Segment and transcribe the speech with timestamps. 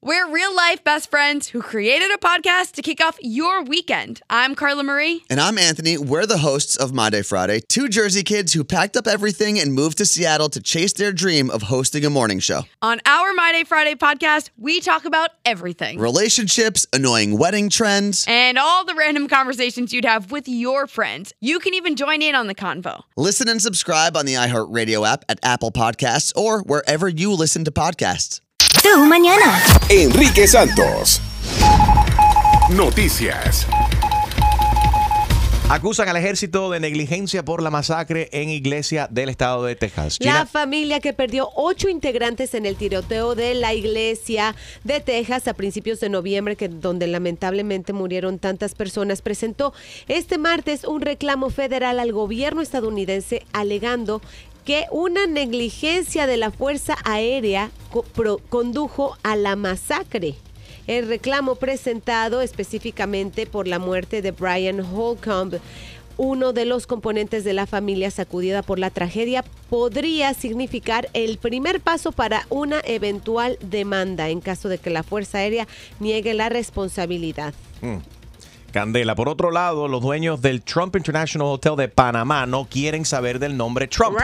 [0.00, 4.20] We're real life best friends who created a podcast to kick off your weekend.
[4.30, 5.24] I'm Carla Marie.
[5.28, 5.98] And I'm Anthony.
[5.98, 9.74] We're the hosts of My Day Friday, two Jersey kids who packed up everything and
[9.74, 12.62] moved to Seattle to chase their dream of hosting a morning show.
[12.80, 18.24] On our My Day Friday podcast, we talk about everything Relationships, annoying wedding trends.
[18.28, 21.34] and all the random conversations you'd have with your friends.
[21.40, 23.02] You can even join in on the convo.
[23.16, 27.72] Listen and subscribe on the iHeartRadio app at Apple Podcasts or wherever you listen to
[27.72, 28.40] podcasts.
[28.82, 29.62] Tú mañana.
[29.88, 31.20] Enrique Santos.
[32.70, 33.66] Noticias.
[35.70, 40.16] Acusan al ejército de negligencia por la masacre en iglesia del estado de Texas.
[40.20, 45.52] La familia que perdió ocho integrantes en el tiroteo de la iglesia de Texas a
[45.52, 49.74] principios de noviembre, que, donde lamentablemente murieron tantas personas, presentó
[50.06, 54.22] este martes un reclamo federal al gobierno estadounidense alegando
[54.68, 57.70] que una negligencia de la Fuerza Aérea
[58.50, 60.34] condujo a la masacre.
[60.86, 65.54] El reclamo presentado específicamente por la muerte de Brian Holcomb,
[66.18, 71.80] uno de los componentes de la familia sacudida por la tragedia, podría significar el primer
[71.80, 75.66] paso para una eventual demanda en caso de que la Fuerza Aérea
[75.98, 77.54] niegue la responsabilidad.
[78.72, 79.14] Candela.
[79.14, 83.56] Por otro lado, los dueños del Trump International Hotel de Panamá no quieren saber del
[83.56, 84.18] nombre Trump.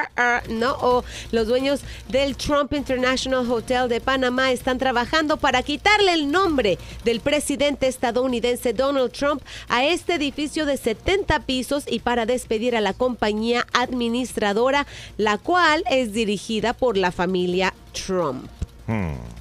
[0.48, 6.31] No, o los dueños del Trump International Hotel de Panamá están trabajando para quitarle el
[6.31, 12.77] nombre del presidente estadounidense Donald Trump a este edificio de 70 pisos y para despedir
[12.77, 14.86] a la compañía administradora,
[15.17, 18.48] la cual es dirigida por la familia Trump.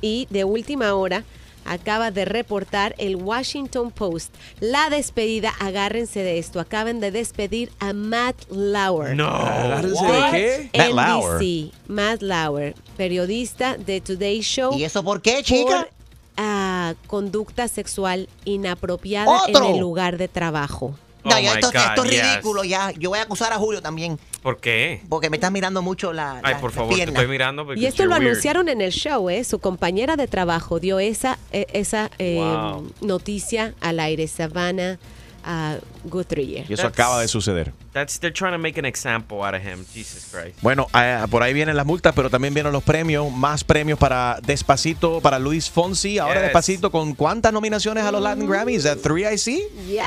[0.01, 1.23] Y de última hora
[1.65, 7.93] acaba de reportar el Washington Post la despedida, agárrense de esto, acaban de despedir a
[7.93, 9.15] Matt Lauer.
[9.15, 9.27] No.
[9.27, 10.77] ¿Agárrense de qué?
[10.77, 11.71] Matt Lauer.
[11.87, 14.77] Matt Lauer, periodista de Today Show.
[14.77, 15.87] ¿Y eso por qué, chica?
[15.87, 15.89] Por,
[16.37, 19.65] ah, conducta sexual inapropiada ¡Otro!
[19.65, 20.95] en el lugar de trabajo.
[21.23, 22.21] No, Oh ya esto, God, esto es yes.
[22.31, 22.91] ridículo ya.
[22.91, 24.19] Yo voy a acusar a Julio también.
[24.41, 25.01] ¿Por qué?
[25.07, 26.41] Porque me estás mirando mucho la.
[26.43, 27.73] Ay, la- por la favor, te estoy mirando.
[27.75, 28.27] Y esto lo weird.
[28.27, 29.43] anunciaron en el show, ¿eh?
[29.43, 32.91] Su compañera de trabajo dio esa, eh, esa eh, Wow.
[33.01, 34.99] noticia al aire, Savannah
[35.45, 35.75] ah,
[36.05, 36.65] Guthrie.
[36.67, 37.71] Y eso That's- acaba de suceder.
[37.93, 39.85] That's, they're trying to make an example out of him.
[39.93, 40.57] Jesus Christ.
[40.61, 43.31] Bueno, eh, por ahí vienen las multas, pero también vienen los premios.
[43.31, 46.17] Más premios para Despacito, para Luis Fonsi.
[46.17, 46.43] Ahora Yes.
[46.43, 48.85] Despacito, ¿con cuántas nominaciones a los Latin Grammys?
[48.85, 49.63] ¿At 3 I see?
[49.87, 50.05] Yes.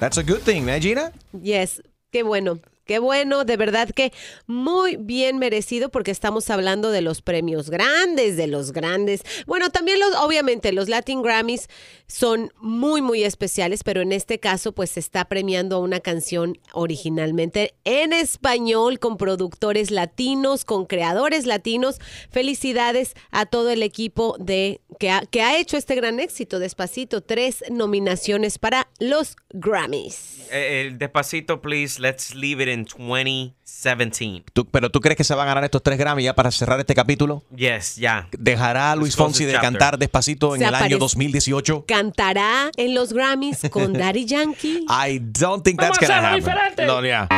[0.00, 1.12] That's a good thing, ¿eh, Gina?
[1.32, 2.58] Yes, qué bueno.
[2.90, 4.12] Qué bueno, de verdad que
[4.48, 9.22] muy bien merecido porque estamos hablando de los premios grandes, de los grandes.
[9.46, 11.68] Bueno, también los, obviamente los Latin Grammys
[12.08, 16.58] son muy, muy especiales, pero en este caso pues se está premiando a una canción
[16.72, 22.00] originalmente en español con productores latinos, con creadores latinos.
[22.32, 27.20] Felicidades a todo el equipo de que ha, que ha hecho este gran éxito, Despacito.
[27.20, 30.48] Tres nominaciones para los Grammys.
[30.50, 32.00] Eh, eh, despacito, please.
[32.00, 34.44] Let's leave it in 2017.
[34.52, 36.78] Tú- ¿Pero tú crees que se van a ganar estos tres Grammys ya para cerrar
[36.80, 37.42] este capítulo?
[37.54, 38.28] Yes, ya.
[38.32, 39.70] ¿Dejará a Luis Fonsi de chapter.
[39.70, 41.84] cantar Despacito en Se el año aparece- 2018?
[41.86, 44.84] cantará en los Grammys con Daddy Yankee.
[44.88, 46.44] I don't think that's Vamos a gonna happen.
[46.44, 46.86] diferente.
[46.86, 47.28] No, ya.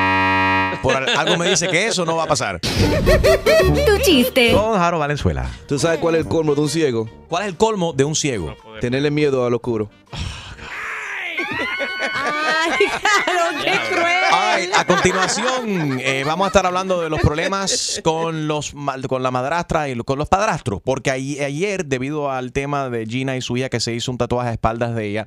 [0.83, 2.61] Por al- algo me dice que eso no va a pasar.
[3.87, 4.53] Tu chiste.
[4.53, 5.49] Don Jaro Valenzuela.
[5.69, 7.09] ¿Tú sabes cuál es el colmo de un ciego?
[7.29, 8.57] ¿Cuál es el colmo de un ciego?
[8.81, 9.91] Tenerle miedo al oscuro.
[12.65, 14.73] Ay, claro, qué cruel.
[14.77, 18.75] A continuación eh, vamos a estar hablando de los problemas con los
[19.09, 23.41] con la madrastra y con los padrastros, porque ayer debido al tema de Gina y
[23.43, 25.27] su hija que se hizo un tatuaje a espaldas de ella,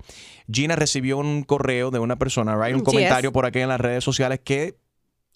[0.51, 2.85] Gina recibió un correo de una persona, right, un Yes.
[2.93, 4.75] comentario por aquí en las redes sociales que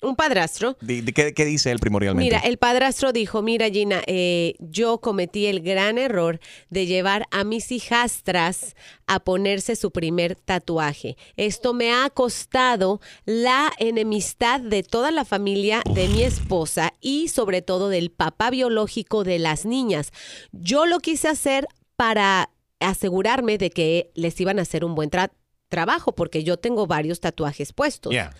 [0.01, 0.77] Un padrastro.
[1.13, 2.23] ¿qué, qué dice él primordialmente?
[2.23, 6.39] Mira, el padrastro dijo, mira Gina, eh, yo cometí el gran error
[6.69, 8.75] de llevar a mis hijastras
[9.07, 11.17] a ponerse su primer tatuaje.
[11.35, 17.61] Esto me ha costado la enemistad de toda la familia de mi esposa y sobre
[17.61, 20.13] todo del papá biológico de las niñas.
[20.53, 21.67] Yo lo quise hacer
[21.97, 22.49] para
[22.79, 25.31] asegurarme de que les iban a hacer un buen tra-
[25.67, 28.11] trabajo porque yo tengo varios tatuajes puestos.
[28.13, 28.33] Yeah.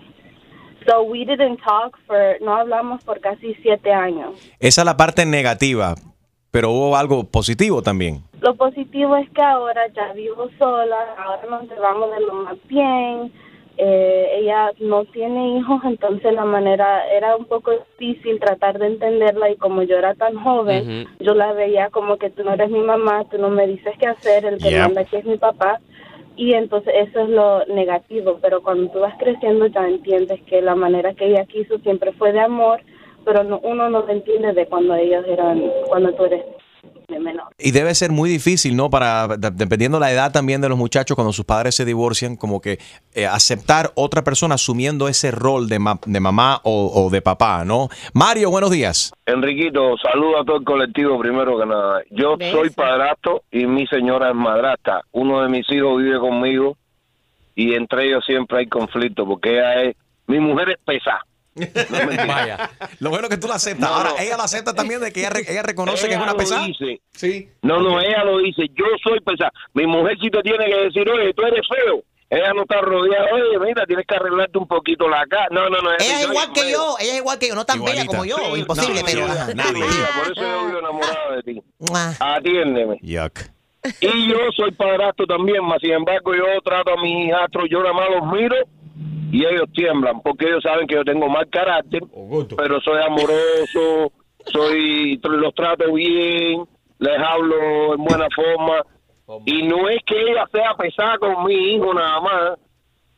[0.87, 4.33] So we didn't talk for, no hablamos por casi siete años.
[4.59, 5.95] Esa es la parte negativa,
[6.51, 8.21] pero hubo algo positivo también.
[8.41, 13.31] Lo positivo es que ahora ya vivo sola, ahora nos llevamos de lo más bien.
[13.77, 19.49] Eh, ella no tiene hijos, entonces la manera era un poco difícil tratar de entenderla
[19.49, 22.81] y como yo era tan joven, yo la veía como que tú no eres mi
[22.81, 24.79] mamá, tú no me dices qué hacer, el que Yep.
[24.81, 25.79] manda aquí es mi papá.
[26.35, 30.75] Y entonces eso es lo negativo, pero cuando tú vas creciendo ya entiendes que la
[30.75, 32.81] manera que ella quiso siempre fue de amor,
[33.25, 36.43] pero no, uno no lo entiende de cuando ellos eran, cuando tú eres
[37.07, 37.47] de menor.
[37.59, 38.89] Y debe ser muy difícil, ¿no?
[38.89, 42.61] Para, de- dependiendo la edad también de los muchachos, cuando sus padres se divorcian, como
[42.61, 42.79] que
[43.13, 47.65] eh, aceptar otra persona asumiendo ese rol de, ma- de mamá o, o de papá,
[47.65, 47.89] ¿no?
[48.13, 49.11] Mario, buenos días.
[49.25, 52.01] Enriquito, saludo a todo el colectivo primero que nada.
[52.11, 55.01] Yo soy padrastro y mi señora es madrastra.
[55.11, 56.77] Uno de mis hijos vive conmigo
[57.55, 59.95] y entre ellos siempre hay conflicto porque ella es,
[60.27, 61.25] mi mujer es pesada.
[62.27, 62.69] Vaya.
[62.99, 63.89] Lo bueno que tú la aceptas.
[63.89, 66.65] Ahora, ella la acepta también de que ella, re- ella reconoce que es una pesada.
[66.65, 67.01] dice.
[67.13, 67.49] Sí.
[67.61, 69.51] No, no, ella lo dice, yo soy pesada.
[69.73, 72.01] Mi mujer sí te tiene que decir, oye, tú eres feo.
[72.29, 75.47] Ella no está rodeada, oye, mira, tienes que arreglarte un poquito la cara.
[75.51, 75.91] No, no, no.
[75.99, 76.71] Ella es igual "Oye, que feo".
[76.71, 79.27] yo, ella es igual que yo, no tan bella como yo, imposible, No, pero...
[79.27, 79.83] no, nadie.
[79.83, 81.61] Por eso yo vivo enamorado de ti.
[82.19, 82.99] Atiéndeme.
[83.01, 83.39] Yuck.
[83.99, 87.93] Y yo soy padrastro también, más sin embargo yo trato a mis hijastros, yo nada
[87.93, 88.55] más los miro
[89.31, 92.01] y ellos tiemblan, porque ellos saben que yo tengo mal carácter,
[92.57, 94.11] pero soy amoroso,
[94.51, 96.65] soy los trato bien,
[96.99, 98.83] les hablo en buena forma.
[99.45, 102.59] Y no es que ella sea pesada con mi hijo nada más,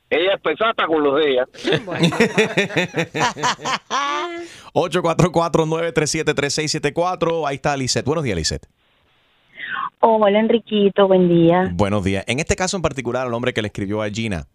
[0.09, 1.47] ella es pesada hasta con los de ella.
[4.73, 7.47] 844-937-3674.
[7.47, 8.05] Ahí está Lisette.
[8.05, 8.67] Buenos días, Lisette.
[9.99, 11.71] Hola Enriquito, buen día.
[11.73, 12.23] Buenos días.
[12.27, 14.47] En este caso en particular, el hombre que le escribió a Gina,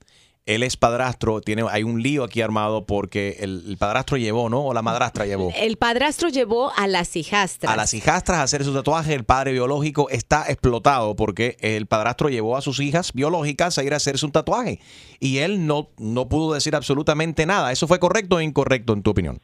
[0.48, 4.64] él es padrastro, tiene, hay un lío aquí armado porque el, el padrastro llevó, ¿no?
[4.64, 5.52] O la madrastra llevó.
[5.54, 7.70] El padrastro llevó a las hijastras.
[7.70, 12.30] A las hijastras a hacer su tatuaje, el padre biológico está explotado porque el padrastro
[12.30, 14.80] llevó a sus hijas biológicas a ir a hacerse un tatuaje
[15.20, 17.70] y él no, no pudo decir absolutamente nada.
[17.70, 19.40] ¿Eso fue correcto o incorrecto en tu opinión?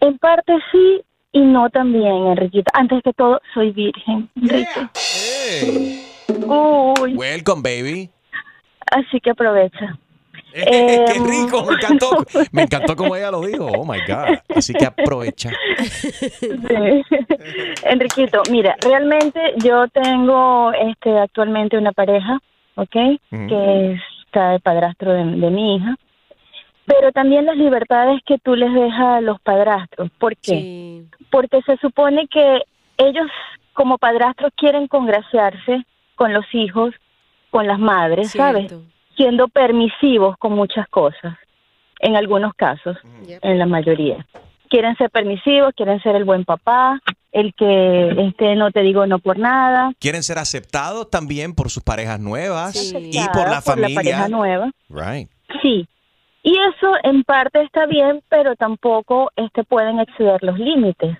[0.00, 1.02] En parte sí
[1.32, 2.70] y no también, Enriquito.
[2.72, 4.88] Antes que todo, soy virgen, Enrique.
[6.46, 8.10] Uy, Welcome, baby.
[8.90, 9.98] Así que aprovecha.
[10.54, 10.62] ¡Qué
[11.16, 11.64] Em, rico!
[11.64, 12.10] Me encantó.
[12.52, 13.66] Me encantó como ella lo dijo.
[13.66, 14.38] Oh my God.
[14.54, 15.50] Así que aprovecha.
[15.78, 17.02] Sí.
[17.84, 22.38] Enriquito, mira, realmente yo tengo este actualmente una pareja,
[22.76, 22.92] ¿ok?
[23.30, 25.96] Que está el padrastro de, de mi hija.
[26.86, 30.10] Pero también las libertades que tú les dejas a los padrastros.
[30.18, 31.02] ¿Por qué?
[31.30, 32.58] Porque se supone que
[32.98, 33.26] ellos
[33.72, 36.94] como padrastros quieren congraciarse con los hijos,
[37.54, 38.74] con las madres, ¿sabes?
[39.16, 41.38] Siendo permisivos con muchas cosas,
[42.00, 42.96] en algunos casos,
[43.28, 44.26] en la mayoría.
[44.68, 49.20] Quieren ser permisivos, quieren ser el buen papá, el que este no te digo no
[49.20, 49.92] por nada.
[50.00, 53.94] Quieren ser aceptados también por sus parejas nuevas y por la familia.
[53.94, 54.72] pareja nueva.
[54.88, 55.30] Right.
[55.62, 55.86] Sí.
[56.42, 61.16] Y eso en parte está bien, pero tampoco este pueden exceder los límites,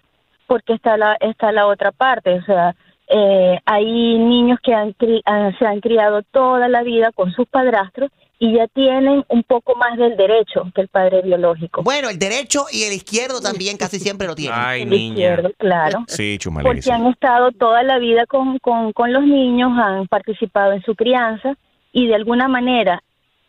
[0.48, 2.74] porque está la está la otra parte, o sea,
[3.08, 3.84] eh, hay
[4.18, 8.52] niños que han cri- han- se han criado toda la vida con sus padrastros y
[8.54, 11.82] ya tienen un poco más del derecho que el padre biológico.
[11.82, 14.58] Bueno, el derecho y el izquierdo también casi siempre lo tienen.
[14.60, 16.04] Ay, El izquierdo, claro.
[16.08, 20.82] Sí, Porque han estado toda la vida con, con, con los niños, han participado en
[20.82, 21.54] su crianza
[21.92, 23.02] y de alguna manera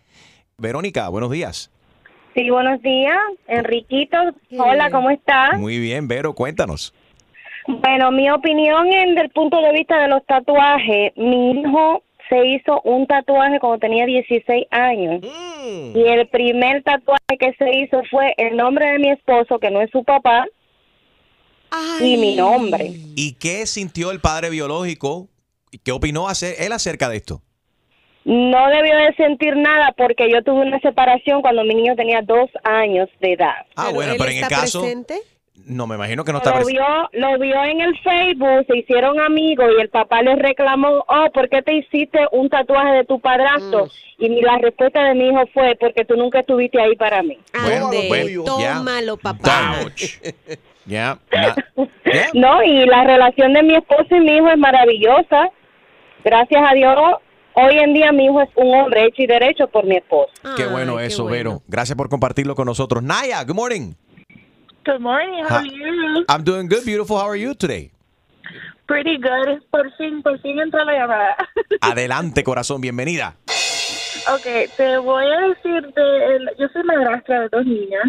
[0.57, 1.71] Verónica, buenos días.
[2.33, 4.17] Sí, buenos días, Enriquito.
[4.57, 5.59] Hola, ¿cómo estás?
[5.59, 6.93] Muy bien, Vero, cuéntanos.
[7.67, 12.81] Bueno, mi opinión en del punto de vista de los tatuajes, mi hijo se hizo
[12.83, 15.21] un tatuaje cuando tenía 16 años.
[15.21, 15.95] Mm.
[15.95, 19.81] Y el primer tatuaje que se hizo fue el nombre de mi esposo, que no
[19.81, 20.45] es su papá,
[21.99, 22.91] y mi nombre.
[23.15, 25.27] ¿Y qué sintió el padre biológico?
[25.83, 27.41] ¿Qué opinó hacer él acerca de esto?
[28.25, 32.49] No debió de sentir nada porque yo tuve una separación cuando mi niño tenía dos
[32.63, 33.65] años de edad.
[33.75, 34.85] Ah, bueno, pero en el caso...
[35.65, 36.81] No, me imagino que no está lo presente.
[36.81, 41.29] vio, lo vio en el Facebook, se hicieron amigos y el papá le reclamó, oh,
[41.33, 43.85] ¿por qué te hiciste un tatuaje de tu padrastro?
[43.85, 44.23] Mm.
[44.23, 47.37] Y la respuesta de mi hijo fue, porque tú nunca estuviste ahí para mí.
[47.65, 48.73] Bueno, Ande, bueno, ya.
[48.73, 49.75] tómalo, papá.
[50.85, 51.17] Ya.
[51.31, 51.55] na-
[52.33, 55.49] No, y la relación de mi esposo y mi hijo es maravillosa.
[56.25, 56.95] Gracias a Dios,
[57.55, 60.31] hoy en día mi hijo es un hombre hecho y derecho por mi esposo.
[60.55, 61.61] Qué bueno eso, Vero.
[61.67, 63.01] Gracias por compartirlo con nosotros.
[63.03, 63.93] Naya, good morning.
[64.85, 65.43] Good morning.
[65.49, 66.25] How are you?
[66.29, 67.17] I'm doing good, beautiful.
[67.17, 67.91] How are you today?
[68.85, 69.61] Pretty good.
[69.71, 71.35] Por fin, por fin entró la llamada.
[71.81, 73.35] Adelante, corazón, bienvenida.
[74.33, 78.03] ok, te voy a decir de, el- yo soy madrastra de dos niñas.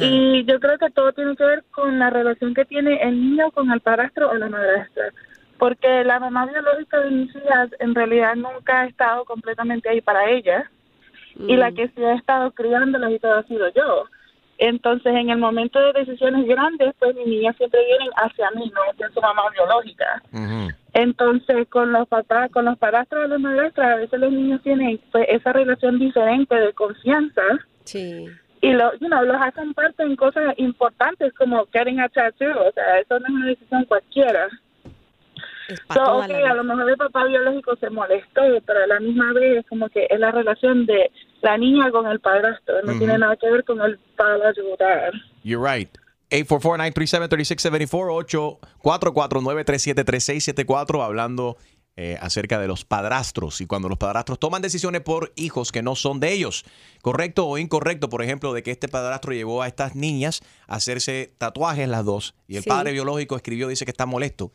[0.00, 3.50] Y yo creo que todo tiene que ver con la relación que tiene el niño
[3.50, 5.04] con el padrastro o la madrastra.
[5.62, 10.28] Porque la mamá biológica de mis hijas en realidad nunca ha estado completamente ahí para
[10.28, 10.64] ellas.
[11.36, 14.06] Y la que sí ha estado criándolas y todo ha sido yo.
[14.58, 18.80] Entonces, en el momento de decisiones grandes, pues mis niñas siempre vienen hacia mí, no
[18.90, 20.20] hacia su mamá biológica.
[20.94, 24.98] Entonces, con los papás, con los padrastros o las madrastras, a veces los niños tienen
[25.12, 27.42] pues, esa relación diferente de confianza.
[27.84, 28.26] Sí.
[28.62, 32.50] Y lo, you know, los hacen parte en cosas importantes como getting a tattoo.
[32.50, 34.48] O sea, eso no es una decisión cualquiera.
[35.92, 39.58] So, la a lo mejor el papá biológico se molestó, pero a la misma vez
[39.58, 41.10] es como que es la relación de
[41.42, 42.82] la niña con el padrastro.
[42.82, 45.12] No tiene nada que ver con el dad.
[45.42, 45.90] You're right.
[46.30, 51.56] 844-937-3674, 844-937-3674, hablando
[51.96, 55.94] eh, acerca de los padrastros y cuando los padrastros toman decisiones por hijos que no
[55.94, 56.64] son de ellos.
[57.02, 61.34] Correcto o incorrecto, por ejemplo, de que este padrastro llevó a estas niñas a hacerse
[61.36, 62.68] tatuajes las dos y el Sí.
[62.70, 64.52] padre biológico escribió, dice que está molesto.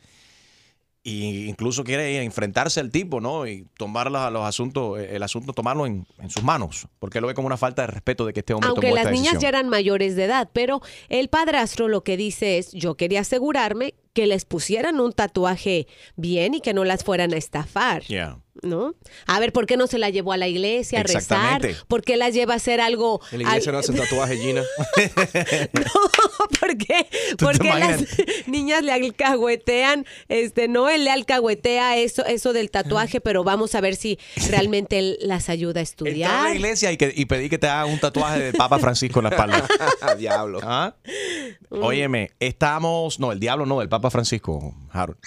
[1.10, 3.48] Y incluso quiere enfrentarse al tipo, ¿no?
[3.48, 7.34] Y tomar la- los asuntos, el asunto, tomarlo en, en sus manos, porque lo ve
[7.34, 9.42] como una falta de respeto de que este hombre Aunque tomó las esta niñas decisión.
[9.42, 13.94] ya eran mayores de edad, pero el padrastro lo que dice es, yo quería asegurarme
[14.12, 15.88] que les pusieran un tatuaje
[16.18, 18.04] bien y que no las fueran a estafar.
[18.04, 18.40] Yeah.
[18.64, 18.96] ¿No?
[19.26, 21.62] A ver, ¿por qué no se la llevó a la iglesia a rezar?
[21.88, 23.22] ¿Por qué las lleva a hacer algo?
[23.32, 24.64] En la iglesia al- no hacen tatuaje, Gina.
[26.60, 27.08] ¿Por qué?
[27.32, 28.02] ¿Tú te Porque las
[28.48, 33.82] niñas le alcahuetean, este, no, él le alcahuetea eso, eso del tatuaje, pero vamos a
[33.82, 34.18] ver si
[34.50, 36.12] realmente él las ayuda a Entrar a la
[36.52, 36.56] estudiar.
[36.56, 39.30] iglesia y, que, y pedí que te haga un tatuaje del Papa Francisco en la
[39.30, 39.68] espalda.
[40.18, 40.60] Diablo.
[40.64, 40.96] ¿Ah?
[41.70, 43.20] Óyeme, estamos.
[43.20, 45.18] No, el diablo no, el Papa Francisco, Harold.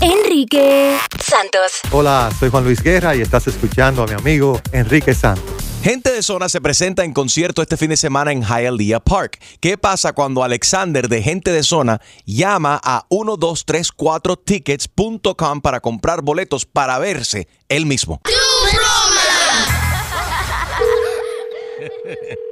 [0.00, 1.80] Enrique Santos.
[1.90, 5.44] Hola, soy Juan Luis Guerra y estás escuchando a mi amigo Enrique Santos.
[5.82, 9.38] Gente de Zona se presenta en concierto este fin de semana en Hialeah Park.
[9.60, 16.98] ¿Qué pasa cuando Alexander de Gente de Zona llama a 1234tickets.com para comprar boletos para
[16.98, 18.20] verse él mismo?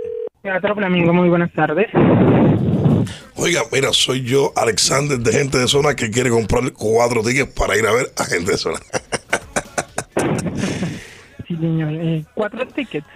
[0.44, 1.86] Teatro Flamingo, muy buenas tardes.
[3.36, 7.78] Oiga, mira, soy yo, Alexander, de Gente de Zona, que quiere comprar cuatro tickets para
[7.78, 8.78] ir a ver a Gente de Zona.
[11.46, 11.92] Sí, señor.
[11.92, 13.06] Eh, cuatro tickets.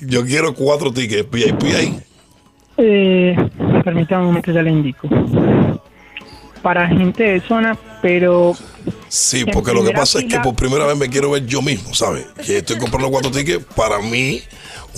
[0.00, 2.00] Yo quiero cuatro tickets, VIP ahí.
[2.76, 3.36] Eh,
[3.82, 5.08] permítame un momento, ya le indico.
[6.62, 8.56] Para gente de zona, pero...
[9.08, 11.94] Sí, porque lo que pasa es que por primera vez me quiero ver yo mismo,
[11.94, 12.26] ¿sabes?
[12.44, 14.42] Que estoy comprando cuatro tickets para mí,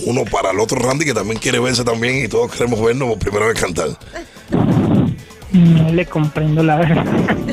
[0.05, 3.19] uno para el otro Randy, que también quiere verse también y todos queremos vernos por
[3.19, 3.89] primera vez cantar.
[5.51, 7.05] No le comprendo la verdad.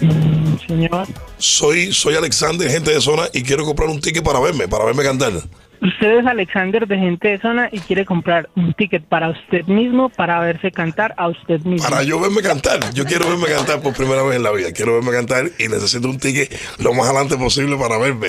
[0.00, 1.06] Mm, señor.
[1.38, 5.04] Soy, soy Alexander, gente de zona, y quiero comprar un ticket para verme, para verme
[5.04, 5.32] cantar.
[5.82, 10.10] Usted es Alexander de Gente de Zona y quiere comprar un ticket para usted mismo
[10.10, 11.88] para verse cantar a usted mismo.
[11.88, 12.78] Para yo verme cantar.
[12.94, 14.72] Yo quiero verme cantar por primera vez en la vida.
[14.72, 18.28] Quiero verme cantar y necesito un ticket lo más adelante posible para verme.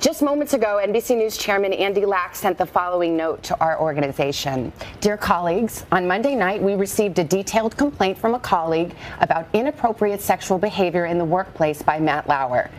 [0.00, 4.72] Just moments ago, NBC News Chairman Andy Lack sent the following note to our organization.
[5.00, 10.22] Dear colleagues, on Monday night, we received a detailed complaint from a colleague about inappropriate
[10.22, 12.70] sexual behavior in the workplace by Matt Lauer.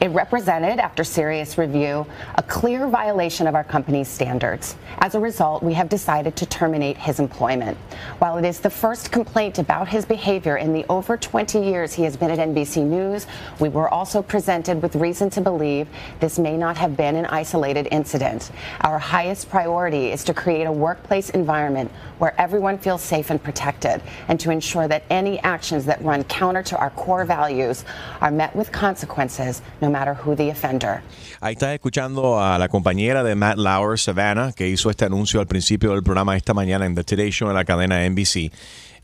[0.00, 4.76] It represented, after serious review, a clear violation of our company's standards.
[4.98, 7.76] As a result, we have decided to terminate his employment.
[8.20, 12.04] While it is the first complaint about his behavior in the over 20 years he
[12.04, 13.26] has been at NBC News,
[13.58, 15.88] we were also presented with reason to believe
[16.20, 18.52] this may not have been an isolated incident.
[18.82, 24.00] Our highest priority is to create a workplace environment where everyone feels safe and protected,
[24.28, 27.84] and to ensure that any actions that run counter to our core values
[28.20, 31.00] are met with consequences, no matter who the offender.
[31.40, 35.46] Ahí estás escuchando a la compañera de Matt Lauer, Savannah, que hizo este anuncio al
[35.46, 38.50] principio del programa esta mañana en The Today Show en la cadena NBC,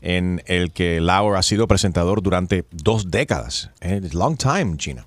[0.01, 3.69] en el que Lauer ha sido presentador durante dos décadas.
[3.81, 5.05] Eh, long time, Gina.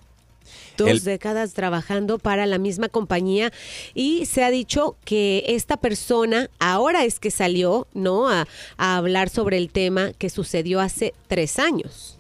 [0.77, 3.53] dos El- décadas trabajando para la misma compañía
[3.95, 9.29] y se ha dicho que esta persona ahora es que salió no a, a hablar
[9.29, 12.18] sobre el tema que sucedió hace tres años.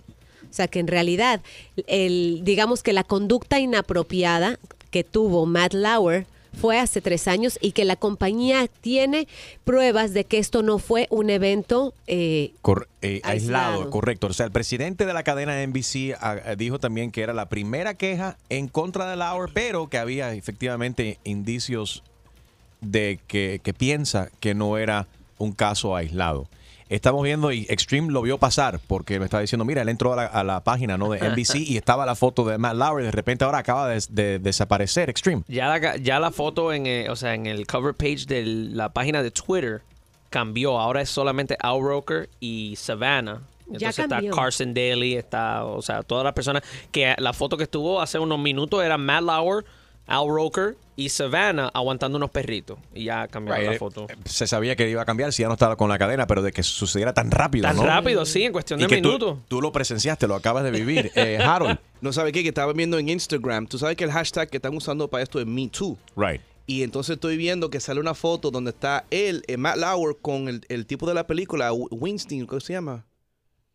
[0.58, 1.40] O sea que en realidad,
[1.86, 4.58] el, digamos que la conducta inapropiada
[4.90, 6.26] que tuvo Matt Lauer
[6.60, 9.28] fue hace tres años y que la compañía tiene
[9.62, 13.66] pruebas de que esto no fue un evento eh, Cor- eh, aislado.
[13.74, 13.90] Aislado.
[13.90, 14.26] correcto.
[14.26, 17.48] O sea, el presidente de la cadena NBC ah, ah, dijo también que era la
[17.48, 22.02] primera queja en contra de Lauer, pero que había efectivamente indicios
[22.80, 25.06] de que, que piensa que no era
[25.38, 26.48] un caso aislado.
[26.88, 30.16] Estamos viendo y Extreme lo vio pasar porque me está diciendo, mira, él entró a
[30.16, 31.10] la, a la página ¿no?
[31.10, 34.02] de NBC y estaba la foto de Matt Lauer y de repente ahora acaba de,
[34.08, 35.42] de desaparecer Extreme.
[35.48, 38.88] Ya la, ya la foto en, eh, o sea, en el cover page de la
[38.92, 39.82] página de Twitter
[40.30, 40.78] cambió.
[40.78, 43.42] Ahora es solamente Al Roker y Savannah.
[43.66, 44.20] Ya Entonces está.
[44.34, 48.38] Carson Daly, está, o sea, todas las personas que la foto que estuvo hace unos
[48.38, 49.64] minutos era Matt Lauer,
[50.06, 52.76] Al Roker y Savannah aguantando unos perritos.
[52.92, 54.08] Y ya cambiaron Right, la eh, foto.
[54.24, 56.50] Se sabía que iba a cambiar si ya no estaba con la cadena, pero de
[56.50, 57.62] que sucediera tan rápido.
[57.62, 57.84] Tan ¿no?
[57.86, 59.38] rápido, sí, en cuestión Y de que minutos.
[59.46, 61.12] Tú, lo presenciaste, lo acabas de vivir.
[61.14, 61.78] Eh, Harold.
[62.00, 63.68] No sabe qué, que estaba viendo en Instagram.
[63.68, 65.96] Tú sabes que el hashtag que están usando para esto es Me Too.
[66.16, 66.40] Right.
[66.66, 70.48] Y entonces estoy viendo que sale una foto donde está él, eh, Matt Lauer, con
[70.48, 73.04] el, el tipo de la película, W- Weinstein, ¿cómo se llama?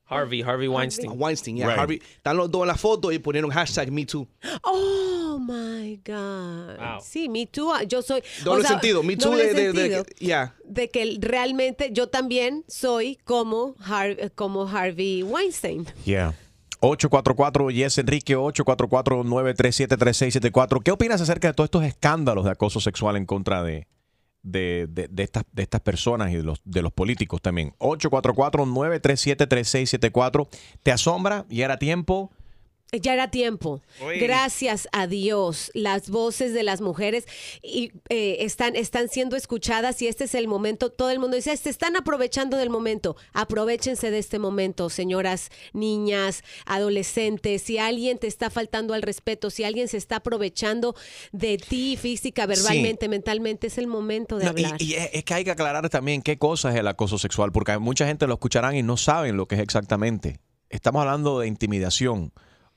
[0.05, 1.11] Harvey, Harvey Weinstein.
[1.15, 1.79] Weinstein, yeah, Right.
[1.79, 2.01] Harvey.
[2.17, 4.27] Están los dos en la foto y ponieron hashtag Me Too.
[4.63, 6.99] Oh my God.
[7.01, 7.71] Sí, me too.
[7.73, 8.21] ah, Yo soy.
[8.43, 10.53] Doble sentido, Me Too doble de, de, de- sentido, yeah.
[10.65, 15.85] de que realmente yo también soy como, Har- como Harvey Weinstein.
[16.05, 16.35] Yeah.
[16.81, 20.83] 844 Yes Enrique 844-937-3674.
[20.83, 23.87] ¿Qué opinas acerca de todos estos escándalos de acoso sexual en contra de,
[24.43, 27.73] de, estas, de estas personas y de los, de los políticos también?
[27.79, 30.47] 844-937-3674.
[30.83, 32.31] ¿Te asombra y era tiempo?
[33.01, 33.81] Ya era tiempo.
[34.19, 37.25] Gracias a Dios, las voces de las mujeres
[37.61, 40.91] y, eh, están, están siendo escuchadas y este es el momento.
[40.91, 43.15] Todo el mundo dice, se están aprovechando del momento.
[43.33, 47.63] Aprovechense de este momento, señoras, niñas, adolescentes.
[47.63, 50.95] Si alguien te está faltando al respeto, si alguien se está aprovechando
[51.31, 54.81] de ti física, verbalmente, mentalmente, es el momento de No, y- hablar.
[54.81, 57.77] y, es es que hay que aclarar también qué cosa es el acoso sexual, porque
[57.77, 60.39] mucha gente lo escucharán y no saben lo que es exactamente.
[60.69, 62.31] Estamos hablando de intimidación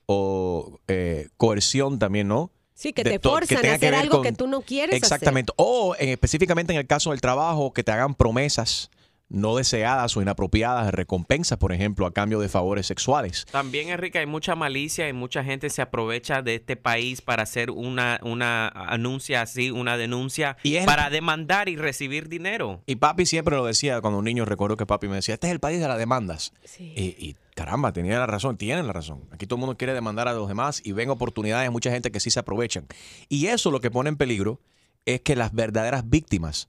[0.06, 2.50] o eh, coerción también, ¿no?
[2.74, 4.96] sí, que te forzan tenga a que hacer ver algo con- que tú no quieres
[4.96, 5.02] hacer.
[5.02, 5.52] Exactamente.
[5.56, 8.90] O en- específicamente en el caso del trabajo, que te hagan promesas
[9.28, 13.44] no deseadas o inapropiadas de recompensas, por ejemplo, a cambio de favores sexuales.
[13.50, 17.72] También, Enrique, hay mucha malicia y mucha gente se aprovecha de este país para hacer
[17.72, 22.82] una, una anuncia así, una denuncia, Y es- para demandar y recibir dinero.
[22.86, 25.52] Y papi siempre lo decía cuando un niño, recuerdo que papi me decía, este es
[25.54, 26.52] el país de las demandas.
[26.78, 26.84] Y,
[27.18, 29.24] y, caramba, tenía la razón, tienen la razón.
[29.32, 32.20] Aquí todo el mundo quiere demandar a los demás y ven oportunidades, mucha gente que
[32.20, 32.86] sí se aprovechan.
[33.30, 34.60] Y eso lo que pone en peligro
[35.06, 36.68] es que las verdaderas víctimas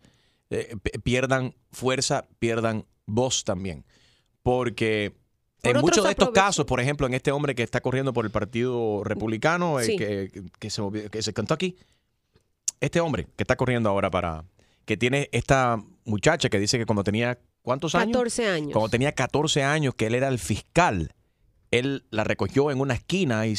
[0.50, 3.84] eh, pierdan fuerza, pierdan voz también.
[4.44, 5.14] Porque
[5.62, 6.46] Por en muchos de estos aprovechan.
[6.46, 10.44] casos, por ejemplo, en este hombre que está corriendo por el Partido Republicano, eh, que,
[10.58, 11.76] que se, que es el Kentucky,
[12.80, 14.46] este hombre que está corriendo ahora para
[14.86, 18.14] que tiene esta muchacha que dice que cuando tenía ¿cuántos años?
[18.14, 18.72] 14 años.
[18.72, 21.14] Cuando tenía 14 años que él era el fiscal,
[21.70, 23.56] él la recogió en una esquina y,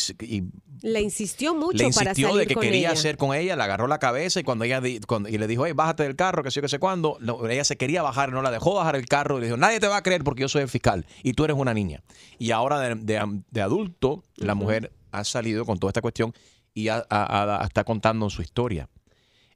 [0.81, 2.93] Le insistió mucho le para insistió salir de que con quería ella.
[2.93, 5.67] hacer con ella, le agarró la cabeza y cuando ella di- cuando- y le dijo,
[5.67, 8.41] hey, bájate del carro, que sé que sé cuándo, no, ella se quería bajar, no
[8.43, 10.49] la dejó bajar el carro y le dijo, nadie te va a creer porque yo
[10.49, 12.03] soy el fiscal y tú eres una niña.
[12.39, 16.33] Y ahora de, de- de adulto, la mujer ha salido con toda esta cuestión
[16.75, 18.89] y está contando su historia.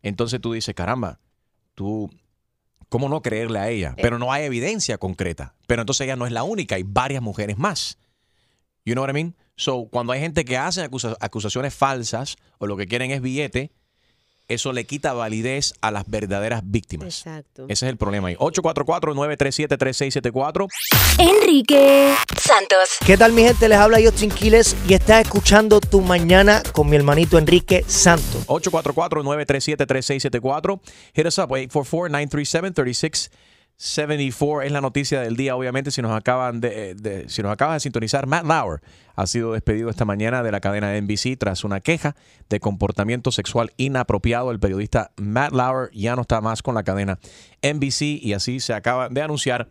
[0.03, 1.21] Entonces tú dices, caramba,
[1.75, 2.11] tú,
[2.93, 3.95] ¿cómo no creerle a ella?
[4.03, 5.55] Pero no hay evidencia concreta.
[5.67, 7.97] Pero entonces ella no es la única, hay varias mujeres más.
[8.85, 9.35] You know what I mean?
[9.57, 13.71] So, cuando hay gente que hace acusa- acusaciones falsas o lo que quieren es billete,
[14.55, 17.07] eso le quita validez a las verdaderas víctimas.
[17.07, 17.65] Exacto.
[17.69, 18.37] Ese es el problema ahí.
[18.37, 20.69] 844-937-3674.
[21.19, 22.99] Enrique Santos.
[23.05, 23.69] ¿Qué tal mi gente?
[23.69, 28.47] Les habla Justin Quiles y estás escuchando Tu Mañana con mi hermanito Enrique Santos.
[28.47, 30.81] 844-937-3674.
[31.15, 33.31] Hit us up, 844-937-3674.
[34.63, 37.81] Es la noticia del día, obviamente, si nos acaban de, de- si nos acabas de
[37.81, 38.81] sintonizar, Matt Lauer
[39.17, 42.15] ha sido despedido esta mañana de la cadena NBC tras una queja
[42.49, 44.53] de comportamiento sexual inapropiado.
[44.53, 47.19] El periodista Matt Lauer ya no está más con la cadena
[47.61, 49.69] NBC y así se acaba de anunciar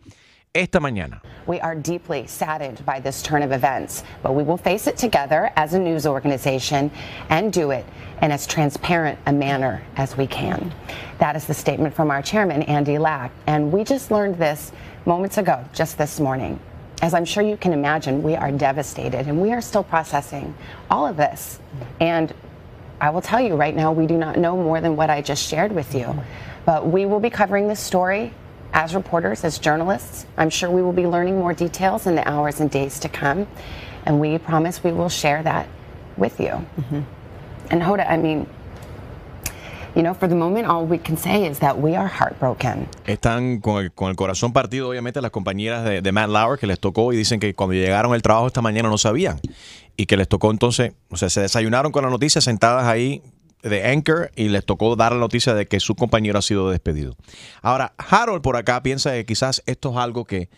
[0.54, 1.20] esta mañana.
[1.46, 5.50] We are deeply saddened by this turn of events, but we will face it together
[5.56, 6.90] as a news organization
[7.30, 7.86] and do it
[8.20, 10.74] in as transparent a manner as we can.
[11.18, 13.32] That is the statement from our chairman, Andy Lack.
[13.46, 14.72] And we just learned this
[15.06, 16.60] moments ago, just this morning.
[17.00, 20.54] As I'm sure you can imagine, we are devastated and we are still processing
[20.90, 21.60] all of this.
[21.98, 22.32] And
[23.00, 25.48] I will tell you right now, we do not know more than what I just
[25.48, 26.14] shared with you.
[26.66, 28.34] But we will be covering this story
[28.72, 30.26] as reporters, as journalists.
[30.36, 33.46] I'm sure we will be learning more details in the hours and days to come.
[34.04, 35.66] And we promise we will share that
[36.16, 36.64] with you.
[37.70, 38.46] And Hoda, I mean,
[39.94, 42.88] you know, for the moment, all we can say is that we are heartbroken.
[43.06, 46.66] Están con el, con el corazón partido, obviamente, las compañeras de, de Matt Lauer que
[46.66, 49.38] les tocó y dicen que cuando llegaron al trabajo esta mañana no sabían.
[49.96, 53.22] Y que les tocó entonces, o sea, se desayunaron con la noticia sentadas ahí
[53.62, 57.16] de Anchor y les tocó dar la noticia de que su compañero ha sido despedido.
[57.62, 60.48] Ahora, Harold por acá piensa que quizás esto es algo que,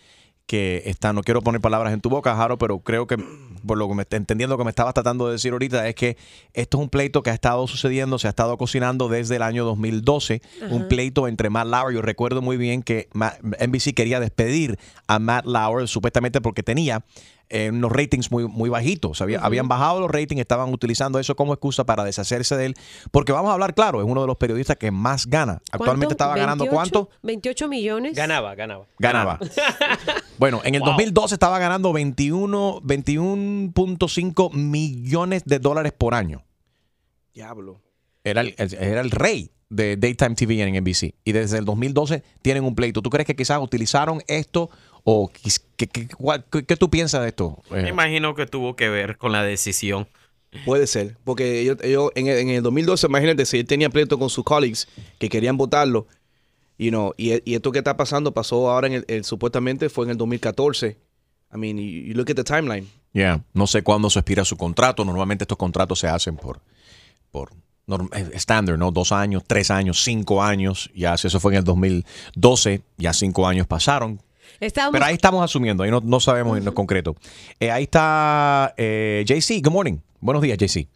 [0.45, 3.17] que está, no quiero poner palabras en tu boca, Harold, pero creo que
[3.65, 6.17] por lo que me entendiendo que me estabas tratando de decir ahorita es que
[6.53, 9.65] esto es un pleito que ha estado sucediendo, se ha estado cocinando desde el año
[9.65, 11.95] 2012, un pleito entre Matt Lauer.
[11.95, 17.03] Yo recuerdo muy bien que NBC quería despedir a Matt Lauer supuestamente porque tenía
[17.49, 19.21] eh, unos ratings muy, muy bajitos.
[19.21, 19.39] Había-.
[19.39, 22.75] Habían bajado los ratings, estaban utilizando eso como excusa para deshacerse de él.
[23.11, 25.61] Porque vamos a hablar claro, es uno de los periodistas que más gana.
[25.71, 26.23] Actualmente ¿Cuánto?
[26.23, 26.75] estaba ganando 28?
[26.91, 27.09] cuánto?
[27.23, 28.15] 28 millones.
[28.15, 28.85] Ganaba, ganaba.
[28.99, 29.39] Ganaba.
[30.37, 30.89] Bueno, en el Wow.
[30.91, 36.43] 2012 estaba ganando 21 21.5 millones de dólares por año.
[37.33, 37.81] Diablo.
[38.23, 41.15] Era el, era el rey de Daytime TV en NBC.
[41.23, 43.01] Y desde el 2012 tienen un pleito.
[43.01, 44.69] ¿Tú crees que quizás utilizaron esto
[45.05, 46.07] o qué, qué-
[46.51, 47.61] qué- qué tú piensas de esto?
[47.71, 50.07] Me Eh, imagino que tuvo que ver con la decisión.
[50.65, 54.17] Puede ser, porque ellos, ellos en, el, en el 2012, imagínate, si él tenía pleito
[54.17, 54.87] con sus colleagues
[55.19, 56.07] que querían votarlo,
[56.77, 60.05] you know, y, y esto que está pasando pasó ahora en el, el- supuestamente fue
[60.05, 60.97] en el 2014.
[61.53, 62.87] I mean, you, you look at the timeline.
[63.13, 65.03] yeah, No sé cuándo se expira su contrato.
[65.05, 66.61] Normalmente estos contratos se hacen por,
[67.31, 67.51] por
[68.13, 68.91] eh, estándar, ¿no?
[68.91, 70.89] Dos años, tres años, cinco años.
[70.95, 74.21] Ya si eso fue en el 2012, ya cinco años pasaron.
[74.59, 77.15] Estábamos- Pero ahí estamos asumiendo, ahí no, no sabemos en lo concreto.
[77.59, 79.97] Eh, ahí está eh, JC, good morning.
[80.19, 80.87] Buenos días, JC.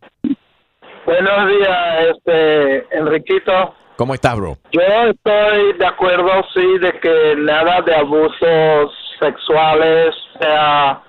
[1.06, 3.74] Buenos días, este, Enriquito.
[3.96, 4.58] ¿Cómo estás, bro?
[4.72, 11.02] Yo estoy de acuerdo, sí, de que nada de abusos sexuales, sea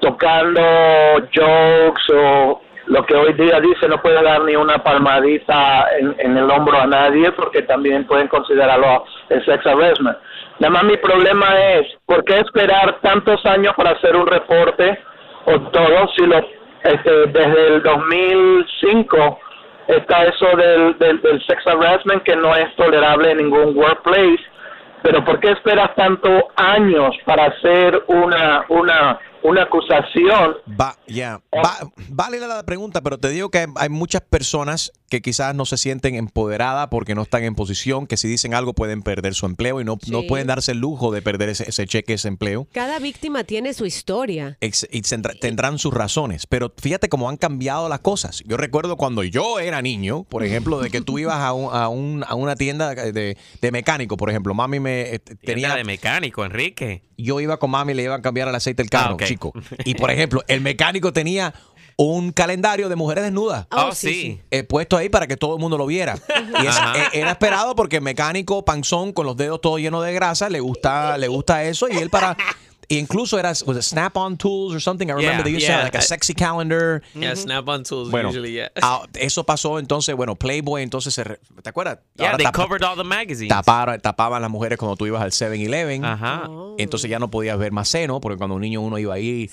[0.00, 0.60] tocando
[1.34, 6.36] jokes o lo que hoy día dice, no puede dar ni una palmadita en, en
[6.36, 10.18] el hombro a nadie porque también pueden considerarlo el sex harassment.
[10.62, 14.96] Nada más mi problema es, ¿por qué esperar tantos años para hacer un reporte
[15.46, 16.38] o todo si lo,
[16.84, 19.40] este, desde el 2005
[19.88, 24.38] está eso del, del, del sex harassment que no es tolerable en ningún workplace,
[25.02, 30.54] pero ¿por qué esperas tantos años para hacer una una una acusación?
[30.80, 31.40] Va, ya.
[31.54, 35.66] Va- vale la pregunta, pero te digo que hay, hay muchas personas que quizás no
[35.66, 39.44] se sienten empoderadas porque no están en posición, que si dicen algo pueden perder su
[39.46, 40.26] empleo y no, no Sí.
[40.26, 42.66] pueden darse el lujo de perder ese, ese cheque, ese empleo.
[42.72, 44.56] Cada víctima tiene su historia.
[44.60, 48.42] Ex- y tendrá- tendrán sus razones, pero fíjate cómo han cambiado las cosas.
[48.46, 51.88] Yo recuerdo cuando yo era niño, por ejemplo, de que tú ibas a, un- a,
[51.88, 56.44] un- a una tienda de, de mecánico, por ejemplo, mami me eh, tenía de mecánico,
[56.44, 57.02] Enrique.
[57.22, 59.52] Yo iba con mami y le iban a cambiar el aceite del carro, Ah, chico.
[59.84, 61.54] Y por ejemplo, el mecánico tenía
[61.96, 63.66] un calendario de mujeres desnudas.
[63.70, 64.40] Oh, sí, sí.
[64.50, 66.14] eh, puesto ahí para que todo el mundo lo viera.
[66.62, 70.12] Y es- eh, era esperado porque el mecánico panzón con los dedos todo llenos de
[70.12, 72.36] grasa le gusta le gusta eso y él para
[72.98, 75.08] incluso era was it Snap-on Tools or something.
[75.08, 75.84] I remember Yeah, they used to have yeah.
[75.84, 77.02] like a sexy calendar.
[77.14, 78.68] Yeah, Snap-on tools Bueno, usually, yeah.
[78.82, 81.98] ah, eso pasó entonces, bueno, Playboy entonces se re- ¿te acuerdas?
[82.16, 83.48] Yeah, Ahora they covered all the magazines.
[83.48, 86.04] taparon, tapaban las mujeres cuando tú ibas al 7-Eleven.
[86.04, 86.48] Ajá.
[86.78, 89.50] Entonces ya no podías ver más seno, porque cuando un niño uno iba ahí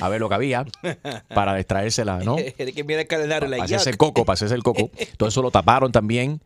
[0.00, 0.64] a ver lo que había
[1.34, 2.36] para distraérsela, ¿no?
[2.36, 4.90] Que mira el calendario, hacerse el coco, hacerse el coco.
[5.16, 6.40] Todo eso lo taparon también.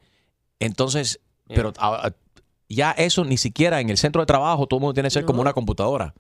[0.59, 2.11] Entonces, pero ah, ah,
[2.69, 5.25] ya eso ni siquiera en el centro de trabajo todo el mundo tiene que ser
[5.25, 6.15] como una computadora.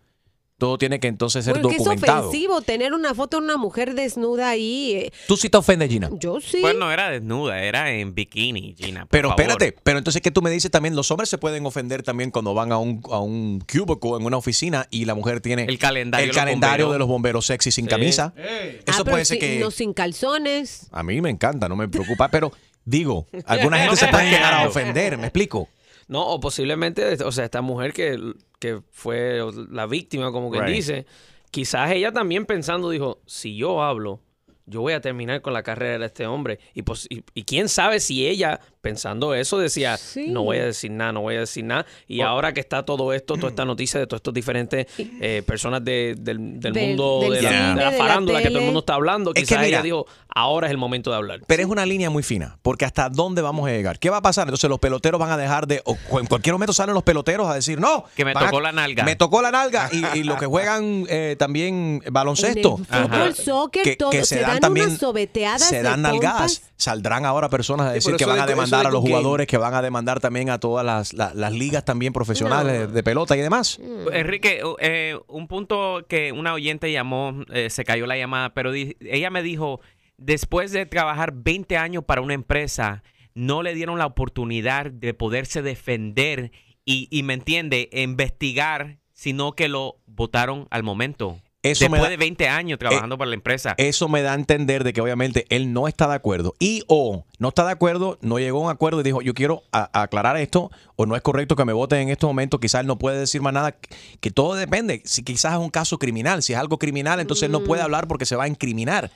[0.58, 2.28] Todo tiene que entonces ser Porque es documentado.
[2.28, 4.92] ofensivo tener una foto de una mujer desnuda ahí.
[4.94, 6.08] eh, Tú sí te ofendes, Gina.
[6.14, 6.58] Yo sí.
[6.62, 9.00] Pues no era desnuda, era en bikini, Gina.
[9.00, 9.40] por Pero favor.
[9.42, 12.54] espérate, pero entonces que tú me dices también, los hombres se pueden ofender también cuando
[12.54, 16.24] van a un, a un cubicle en una oficina y la mujer tiene El calendario
[16.24, 16.92] el de los calendario bomberos.
[16.94, 18.32] de los bomberos sexy sin camisa.
[18.38, 20.86] Ah, Eso pero puede ser sí, que No sin calzones.
[20.90, 22.50] a mí me encanta, no me preocupa, pero
[22.84, 25.68] digo, alguna gente se puede llegar a ofender, ¿me explico?
[26.08, 28.18] No, o posiblemente, o sea, esta mujer que,
[28.58, 29.40] que fue
[29.70, 30.74] la víctima, como que Right.
[30.74, 31.06] dice,
[31.50, 34.20] quizás ella también pensando dijo, si yo hablo,
[34.66, 36.58] yo voy a terminar con la carrera de este hombre.
[36.74, 40.90] Y, pues, y, y quién sabe si ella, pensando eso, decía, no voy a decir
[40.92, 41.86] nada, no voy a decir nada.
[42.06, 42.26] Y Oh.
[42.28, 46.14] ahora que está todo esto, toda esta noticia de todas estas diferentes eh, personas de-
[46.18, 48.58] del, del Del- mundo del de, la, cine, de la de la farándula que todo
[48.60, 51.40] el mundo está hablando, Es que mira- ella dijo, ahora es el momento de hablar.
[51.46, 53.98] Pero es una línea muy fina, porque hasta dónde vamos a llegar.
[53.98, 54.46] ¿Qué va a pasar?
[54.46, 57.54] Entonces los peloteros van a dejar de, o en cualquier momento salen los peloteros a
[57.54, 59.02] decir, no, Que me a- tocó la nalga.
[59.04, 63.34] Me tocó la nalga y, y los que juegan eh, también baloncesto, En el fútbol,
[63.34, 66.62] soccer, todo, se dan unas sobeteadas se dan nalgadas.
[66.76, 69.56] Saldrán ahora personas a decir que van a eso demandar de a los jugadores, que
[69.58, 73.36] van a demandar también a todas las, la- las ligas también profesionales de, de pelota
[73.36, 73.78] y demás.
[74.12, 78.96] Enrique, eh, un punto que una oyente llamó, eh, se cayó la llamada, pero di-
[79.00, 79.80] ella me dijo,
[80.16, 83.02] después de trabajar 20 años para una empresa,
[83.34, 86.52] no le dieron la oportunidad de poderse defender
[86.84, 91.38] y, y me entiende, investigar, sino que lo votaron al momento.
[91.70, 93.74] Eso me después da- de 20 años trabajando para la empresa.
[93.78, 96.54] Eso me da a entender de que obviamente él no está de acuerdo.
[96.58, 99.62] Y o no está de acuerdo, no llegó a un acuerdo y dijo, yo quiero
[99.72, 102.80] a- a aclarar esto, o no es correcto que me voten en este momento, quizás
[102.82, 103.76] él no puede decir más nada,
[104.20, 105.02] que todo depende.
[105.04, 108.08] Si quizás es un caso criminal, si es algo criminal, entonces él no puede hablar
[108.08, 109.10] porque se va a incriminar.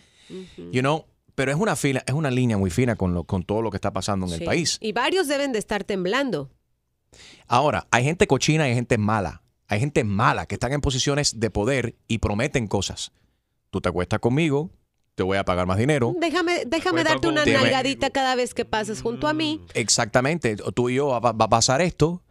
[0.73, 3.63] You know, pero es una fila, es una línea muy fina con, lo, con todo
[3.63, 4.77] lo que está pasando en el país.
[4.81, 6.51] Y varios deben de estar temblando.
[7.49, 9.43] Ahora, hay gente cochina y hay gente mala.
[9.71, 13.13] Hay gente mala que están en posiciones de poder y prometen cosas.
[13.71, 14.71] Tú te acuestas conmigo,
[15.15, 16.13] te voy a pagar más dinero.
[16.19, 19.65] Déjame, déjame darte una me- nalgadita cada vez que pases junto a mí.
[19.75, 20.57] Exactamente.
[20.75, 22.23] Tú y yo va, va a pasar esto.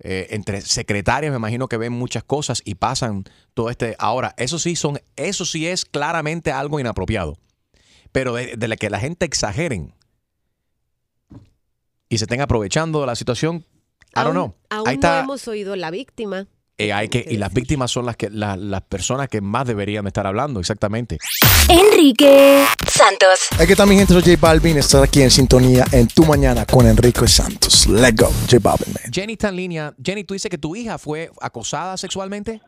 [0.00, 3.94] eh, entre secretarias me imagino que ven muchas cosas y pasan todo este.
[4.00, 7.36] Ahora, eso sí son, eso sí es claramente algo inapropiado.
[8.12, 9.94] Pero de, de la que la gente exageren
[12.08, 13.64] y se estén aprovechando de la situación,
[14.16, 14.54] I don't know.
[14.70, 15.18] Aún Ahí está.
[15.18, 16.46] no hemos oído la víctima.
[16.78, 20.06] Eh, hay que, y las víctimas son las que la- las personas que más deberían
[20.06, 21.18] estar hablando, exactamente.
[21.68, 23.48] Enrique Santos.
[23.60, 26.86] Aquí está mi gente, soy J Balvin, estar aquí en sintonía en Tu Mañana con
[26.86, 27.86] Enrique Santos.
[27.88, 29.12] Let's go, J Balvin, man.
[29.12, 29.92] Jenny está en línea.
[30.02, 32.60] Jenny, ¿tú dices que tu hija fue acosada sexualmente?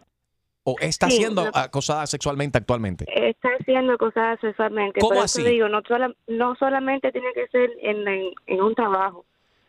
[0.65, 3.07] ¿O está Sí, siendo acosada sexualmente actualmente?
[3.15, 5.01] Está haciendo cosas sexualmente.
[5.01, 5.45] ¿Cómo Por eso así?
[5.45, 9.25] digo, no, sola- no solamente tiene que ser en, en, en un trabajo.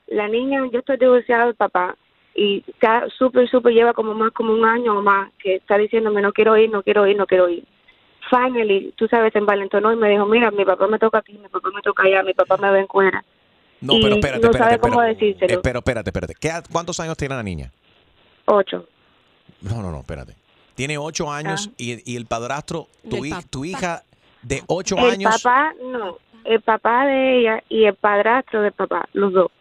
[0.08, 1.96] La niña, yo estoy divorciada del papá
[2.36, 6.22] y está súper, súper, lleva como más como un año o más que está diciéndome
[6.22, 7.64] no quiero ir, no quiero ir, no quiero ir.
[8.30, 11.48] Finally, tú sabes, en envalentonó y me dijo, mira, mi papá me toca aquí, mi
[11.50, 13.24] papá me toca allá, mi papá me ve en cuera.
[13.82, 14.58] No, Y pero espérate, no espérate.
[14.76, 15.26] sabe cómo espérate.
[15.26, 15.54] decírselo.
[15.54, 16.34] Eh, pero espérate, espérate.
[16.40, 17.72] ¿Qué, ¿Cuántos años tiene la niña?
[18.46, 18.88] Ocho.
[19.62, 20.36] No, no, no, espérate.
[20.76, 24.04] Tiene ocho años y, y el padrastro, tu, hi- tu hija
[24.44, 25.42] de ocho el años.
[25.44, 29.52] papá, no, el papá de ella y el padrastro del papá, los dos.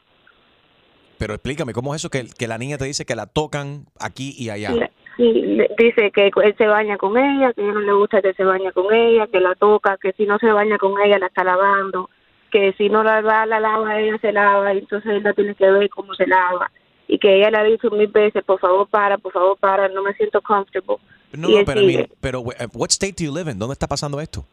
[1.20, 4.34] Pero explícame, ¿cómo es eso que, que la niña te dice que la tocan aquí
[4.38, 4.72] y allá?
[5.18, 8.72] Dice que él se baña con ella, que a no le gusta que se bañe
[8.72, 12.08] con ella, que la toca, que si no se baña con ella la está lavando,
[12.50, 15.70] que si no la, la lava ella se lava, y entonces él la tiene que
[15.70, 16.72] ver cómo se lava.
[17.06, 20.02] Y que ella le ha dicho mil veces, por favor para, por favor para, no
[20.02, 20.96] me siento comfortable.
[21.32, 23.58] No, no, pero, mira, pero what state do you live in?
[23.58, 24.46] ¿Dónde está pasando esto?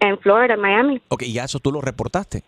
[0.00, 1.02] En Florida, en Miami.
[1.08, 2.44] Ok, y ya eso tú lo reportaste.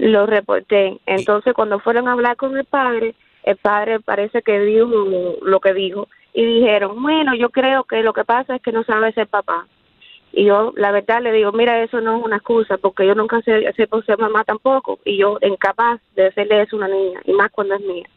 [0.00, 0.98] Lo reporté.
[1.04, 4.88] Entonces, cuando fueron a hablar con el padre, el padre parece que dijo
[5.42, 6.08] lo que dijo.
[6.32, 9.66] Y dijeron, bueno, yo creo que lo que pasa es que no sabe ser papá.
[10.32, 13.42] Y yo, la verdad, le digo, mira, eso no es una excusa, porque yo nunca
[13.42, 15.00] sé, sé por ser mamá tampoco.
[15.04, 18.08] Y yo, incapaz de hacerle eso a una niña, y más cuando es mía.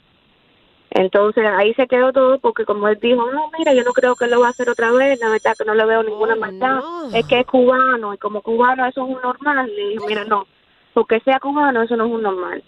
[0.92, 4.28] Entonces, ahí se quedó todo, porque como él dijo, no, mira, yo no creo que
[4.28, 6.80] lo va a hacer otra vez, la verdad que no le veo ninguna maldad.
[7.14, 9.70] Es que es cubano, y como cubano eso es un normal.
[9.76, 10.48] Le dije, mira, no,
[10.94, 12.64] porque sea cubano, eso no es un normal.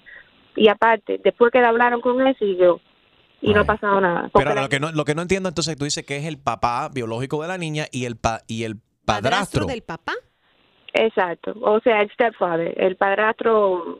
[0.55, 2.79] Y aparte, después que le hablaron con él, siguió.
[3.41, 4.29] Y no ha pasado nada.
[4.33, 6.38] Pero la- lo que, no, lo que no entiendo entonces, tú dices que es el
[6.39, 9.67] papá biológico de la niña y el, pa- y el padrastro.
[9.85, 10.13] papá?
[10.93, 11.53] Exacto.
[11.61, 13.99] O sea, el stepfather, el padrastro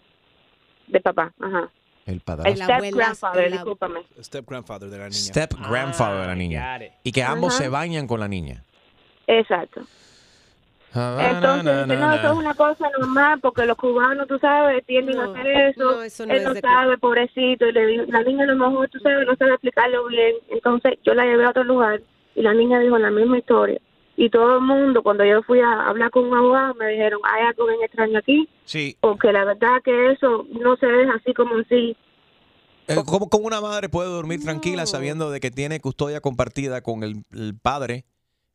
[0.88, 1.34] de papá.
[1.40, 1.70] Ajá.
[2.06, 2.64] El El padrastro.
[2.66, 4.00] step grandfather, discúlpame.
[4.22, 5.18] Step grandfather de la niña.
[5.18, 6.80] Step grandfather de la niña.
[7.04, 7.64] Y que ambos Ajá.
[7.64, 8.64] se bañan con la niña.
[9.28, 9.82] Exacto.
[10.96, 15.48] Entonces, no, eso es una cosa normal porque los cubanos, tú sabes, tienden a hacer
[15.48, 15.84] eso.
[15.84, 17.68] no, eso no Él es no sabe, pobrecito.
[17.68, 20.36] Y le dijo, la niña a lo mejor, tú sabes, no sabe explicarlo bien.
[20.50, 22.02] Entonces, yo la llevé a otro lugar
[22.34, 23.82] y la niña dijo la misma historia.
[24.16, 27.46] Y todo el mundo, cuando yo fui a hablar con un abogado, me dijeron, hay
[27.48, 28.48] algo bien extraño aquí.
[28.64, 28.96] Sí.
[29.02, 31.98] Porque la verdad que eso no se deja así como así.
[32.88, 37.04] Eh, ¿Cómo, cómo una madre puede dormir tranquila sabiendo de que tiene custodia compartida con
[37.04, 38.06] el, el padre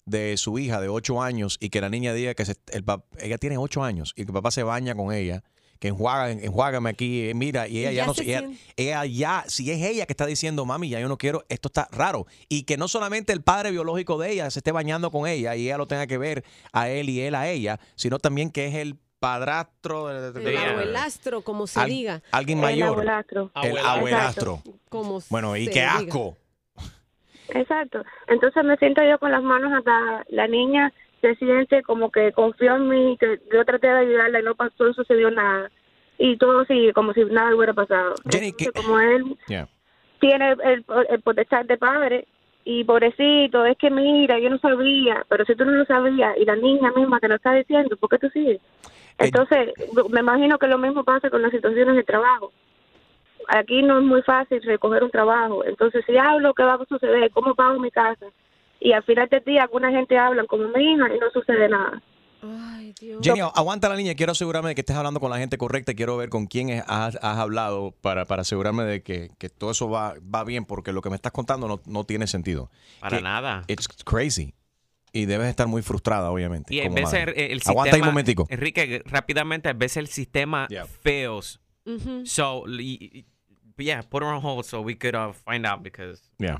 [0.07, 3.05] de su hija de 8 años y que la niña diga que se- el pap-
[3.19, 5.43] ella tiene 8 años y que el papá se baña con ella?
[5.79, 9.71] Que enjuaga, enjuágame aquí, eh, mira, y ella Y ya ya no ella, ya, si
[9.71, 12.27] es ella que está diciendo, mami, ya yo no quiero, esto está raro.
[12.51, 15.65] Y que no solamente el padre biológico de ella se esté bañando con ella y
[15.67, 18.75] ella lo tenga que ver a él y él a ella, sino también que es
[18.75, 22.89] el padrastro de, de- El de- abuelastro, como se Al- alguien alguien El mayor.
[22.89, 23.51] abuelastro.
[23.63, 24.63] El abuelastro.
[24.89, 25.97] Como Bueno, y qué diga.
[25.97, 26.37] asco.
[27.55, 28.03] Exacto.
[28.27, 30.25] Entonces me siento yo con las manos atrás.
[30.29, 34.43] La niña se siente como que confió en mí, que yo traté de ayudarla y
[34.43, 35.71] no pasó, no sucedió nada.
[36.19, 38.15] Y todo sigue como si nada hubiera pasado.
[38.25, 39.37] Entonces, como él
[40.21, 42.27] tiene el, el potestad de padre
[42.65, 46.45] y pobrecito, es que mira, yo no sabía, pero si tú no lo sabías y
[46.45, 48.61] la niña misma te lo está diciendo, ¿por qué tú sigues?
[49.19, 49.73] Entonces,
[50.11, 52.53] me imagino que lo mismo pasa con las situaciones de trabajo.
[53.53, 55.65] Aquí no es muy fácil recoger un trabajo.
[55.65, 57.31] Entonces, si hablo, ¿qué va a suceder?
[57.33, 58.27] ¿Cómo pago mi casa?
[58.81, 62.01] Y al final del día, alguna gente habla como mi hija y no sucede nada.
[63.23, 64.15] Jenny, aguanta la línea.
[64.15, 65.95] Quiero asegurarme de que estés hablando con la gente correcta.
[65.95, 69.71] Quiero ver con quién es- has, has hablado para, para asegurarme de que, que todo
[69.73, 72.71] eso va, va bien, porque lo que me estás contando no, no tiene sentido.
[73.01, 73.65] Para Que nada.
[73.69, 74.55] It's crazy.
[75.13, 76.73] Y debes estar muy frustrada, obviamente.
[76.75, 78.47] Y a veces el, el Aguanta ahí sistema, un momentico.
[78.49, 80.67] Enrique, rápidamente, a veces el sistema
[81.03, 81.61] fails.
[81.85, 82.25] Ujú.
[82.27, 83.25] So, y-
[83.81, 86.59] y- yeah, put her on hold so we could uh, find out because Yeah.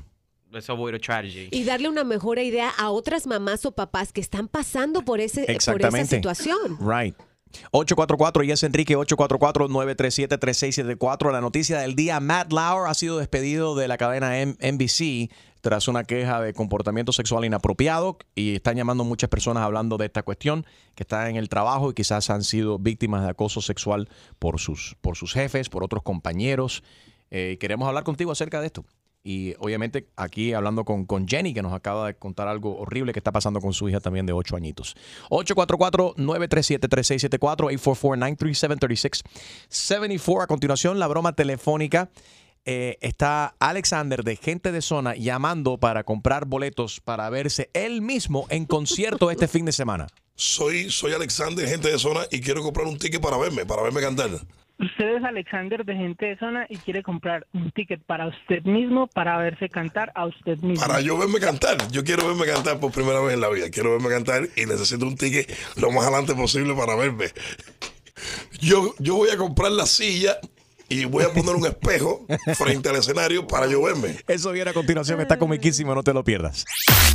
[0.51, 1.49] let's avoid a tragedy.
[1.51, 5.45] Y darle una mejor idea a otras mamás o papás que están pasando por, ese,
[5.65, 6.77] por esa situación.
[6.79, 7.15] Right.
[7.71, 11.31] 844 y es Enrique 844-937-3674.
[11.31, 15.29] La noticia del día, Matt Lauer ha sido despedido de la cadena M- NBC
[15.61, 20.23] tras una queja de comportamiento sexual inapropiado y están llamando muchas personas hablando de esta
[20.23, 24.59] cuestión que están en el trabajo y quizás han sido víctimas de acoso sexual por
[24.59, 26.83] sus, por sus jefes, por otros compañeros.
[27.31, 28.85] Eh, queremos hablar contigo acerca de esto.
[29.23, 33.19] Y obviamente aquí hablando con, con Jenny, que nos acaba de contar algo horrible que
[33.19, 34.95] está pasando con su hija también de 8 añitos.
[35.29, 40.43] 844-937-3674, 844-847-3674.
[40.43, 42.09] A continuación, la broma telefónica.
[42.63, 48.45] Eh, está Alexander de Gente de Zona llamando para comprar boletos para verse él mismo
[48.49, 50.05] en concierto este fin de semana.
[50.35, 54.01] Soy, soy Alexander, gente de zona, y quiero comprar un ticket para verme, para verme
[54.01, 54.29] cantar.
[54.81, 59.05] Usted es Alexander de Gente de Zona y quiere comprar un ticket para usted mismo
[59.05, 60.83] para verse cantar a usted mismo.
[60.83, 61.77] Para yo verme cantar.
[61.91, 63.69] Yo quiero verme cantar por primera vez en la vida.
[63.69, 67.25] Quiero verme cantar y necesito un ticket lo más adelante posible para verme.
[68.59, 70.39] Yo, yo voy a comprar la silla
[70.91, 72.25] y voy a poner un espejo
[72.57, 74.17] frente al escenario para yo verme.
[74.27, 76.65] Eso viene a continuación, está comiquísimo, no te lo pierdas.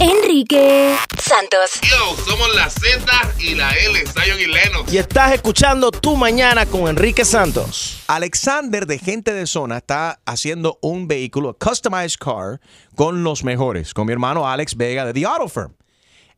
[0.01, 1.72] Enrique Santos.
[1.83, 3.05] Yo, somos la Z
[3.39, 4.93] y la L, Zion y Lennox.
[4.93, 8.03] Y estás escuchando Tu Mañana con Enrique Santos.
[8.07, 12.61] Alexander de Gente de Zona está haciendo un vehículo, a customized car,
[12.95, 15.74] con los mejores, con mi hermano Alex Vega de The Auto Firm.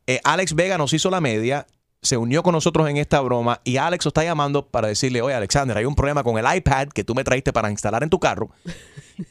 [0.07, 1.67] Eh, Alex Vega nos hizo la media,
[2.01, 5.35] se unió con nosotros en esta broma y Alex lo está llamando para decirle, oye
[5.35, 8.19] Alexander, hay un problema con el iPad que tú me trajiste para instalar en tu
[8.19, 8.49] carro.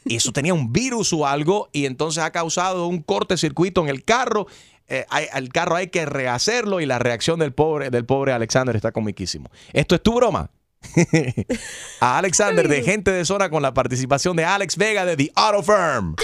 [0.05, 4.03] Y eso tenía un virus o algo y entonces ha causado un cortecircuito en el
[4.03, 4.45] carro.
[4.87, 8.75] Eh, hay- el carro hay que rehacerlo y la reacción del pobre, del pobre Alexander
[8.75, 9.49] está comiquísimo.
[9.73, 10.51] ¿Esto es tu broma?
[11.99, 15.63] a Alexander de Gente de Zona con la participación de Alex Vega de The Auto
[15.63, 16.15] Firm.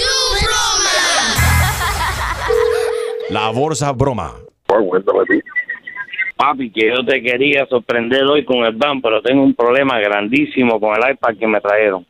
[3.30, 4.36] La bolsa broma.
[6.36, 10.80] Papi, que yo te quería sorprender hoy con el van, pero tengo un problema grandísimo
[10.80, 12.06] con el iPad que me trajeron.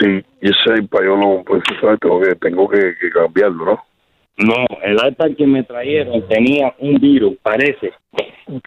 [0.00, 3.84] Sí, y ese iPad yo no, pues sabes, tengo que, tengo que, que cambiarlo, ¿no?
[4.36, 7.92] No, el iPad que me trajeron tenía un virus, parece.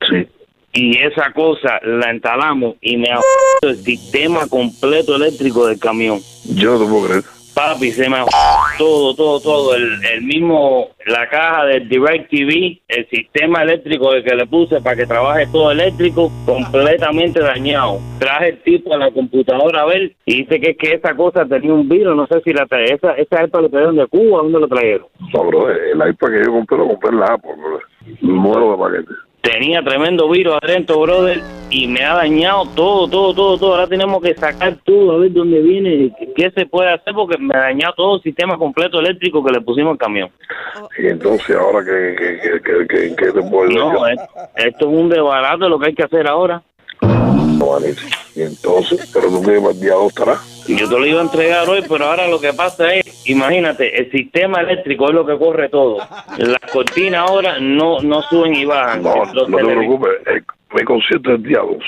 [0.10, 0.28] Sí.
[0.74, 3.20] Y esa cosa la instalamos y me ha
[3.64, 6.20] el sistema completo eléctrico del camión.
[6.56, 7.37] Yo no te puedo creer.
[7.58, 8.18] Papi, se me
[8.78, 9.76] todo, todo, todo.
[9.76, 14.96] El, el mismo, la caja del Direct TV, el sistema eléctrico que le puse para
[14.96, 17.98] que trabaje todo eléctrico, completamente dañado.
[18.20, 21.74] Traje el tipo a la computadora a ver y dice que que esa cosa tenía
[21.74, 22.16] un virus.
[22.16, 22.94] No sé si la trae.
[22.94, 25.08] Esa, esa iPad lo trajeron de Cuba, ¿dónde lo trajeron?
[25.34, 27.80] No, bro, el iPad que yo compré lo compré en la Apple, bro.
[28.22, 29.28] Muero de paquete.
[29.42, 33.72] Tenía tremendo virus adentro, brother, y me ha dañado todo, todo, todo, todo.
[33.76, 37.38] Ahora tenemos que sacar todo, a ver dónde viene, qué- qué se puede hacer, porque
[37.38, 40.30] me ha dañado todo el sistema completo eléctrico que le pusimos al camión.
[40.98, 43.70] Y entonces ahora que, que, que, que, que te puedo?
[43.70, 44.20] No, es-
[44.56, 46.62] esto es un desbarato lo que hay que hacer ahora.
[48.36, 50.66] Y entonces, pero tú que el día dos estarás.
[50.68, 54.12] Yo te lo iba a entregar hoy, pero ahora lo que pasa es, imagínate, el
[54.12, 55.98] sistema eléctrico es lo que corre todo.
[56.38, 59.02] Las cortinas ahora no, no suben y bajan.
[59.02, 60.12] No, no te preocupes,
[60.72, 61.84] eh, es el día dos.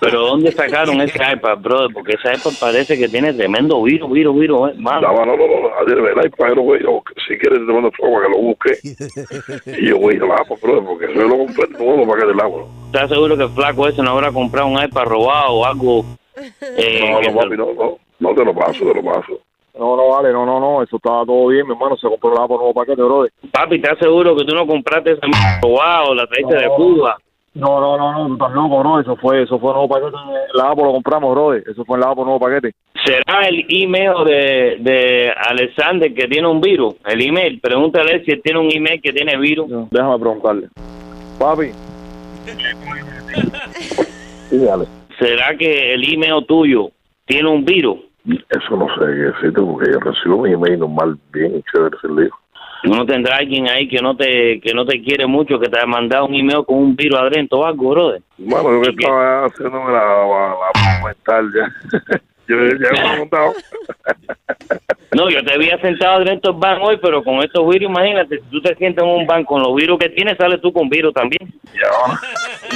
[0.00, 1.92] Pero ¿dónde sacaron ese iPad, brother?
[1.92, 5.00] Porque ese iPad parece que tiene tremendo virus, virus, virus, eh, mano.
[5.12, 7.14] No, no, no, no, no, el iPad yo lo voy a buscar.
[7.26, 9.80] Si quieres te mando fuego para que lo busque.
[9.80, 12.40] y yo voy a la Apple, bro, porque yo lo compré todo para que del
[12.40, 12.64] agua.
[12.86, 16.04] ¿Estás seguro que el flaco ese no habrá comprado un iPad robado o algo?
[16.60, 19.40] eh, No, no, papi, no, no, no te lo paso, te lo paso.
[19.78, 22.46] No, no, vale, no, no, no, eso estaba todo bien, mi hermano, se compró la
[22.46, 23.32] por nuevo paquete, brother.
[23.50, 25.20] Papi, ¿estás seguro que tú no compraste ese
[25.60, 27.16] robado, la traiste de Cuba?
[27.54, 30.16] No, no, no, no, estás loco, bro, eso fue, eso fue nuevo paquete,
[30.54, 32.74] la Apple lo compramos, brother, eso fue en la Apple nuevo paquete.
[33.04, 36.96] ¿Será el email de, de Alexander que tiene un virus?
[37.04, 39.68] El email, pregúntale si él tiene un email que tiene virus.
[39.90, 40.68] Déjame preguntarle.
[41.38, 41.70] Papi.
[44.50, 44.84] Sí, dale.
[45.18, 46.90] ¿Será que el email tuyo
[47.24, 47.98] tiene un virus?
[48.26, 52.24] Eso no sé qué decirte porque yo recibo mi email normal, bien chévere, se le
[52.24, 52.38] dijo.
[52.84, 55.86] ¿No tendrá alguien ahí que no te que no te quiere mucho, que te ha
[55.86, 58.22] mandado un email con un virus adentro o algo, brother?
[58.36, 62.20] Bueno, yo que estaba haciéndome la, la, la mental ya.
[62.48, 63.54] yo ya me he montado.
[65.16, 68.50] No, yo te había sentado dentro del van hoy, pero con estos virus, imagínate, si
[68.50, 71.14] tú te sientas en un van con los virus que tienes, sales tú con virus
[71.14, 71.54] también.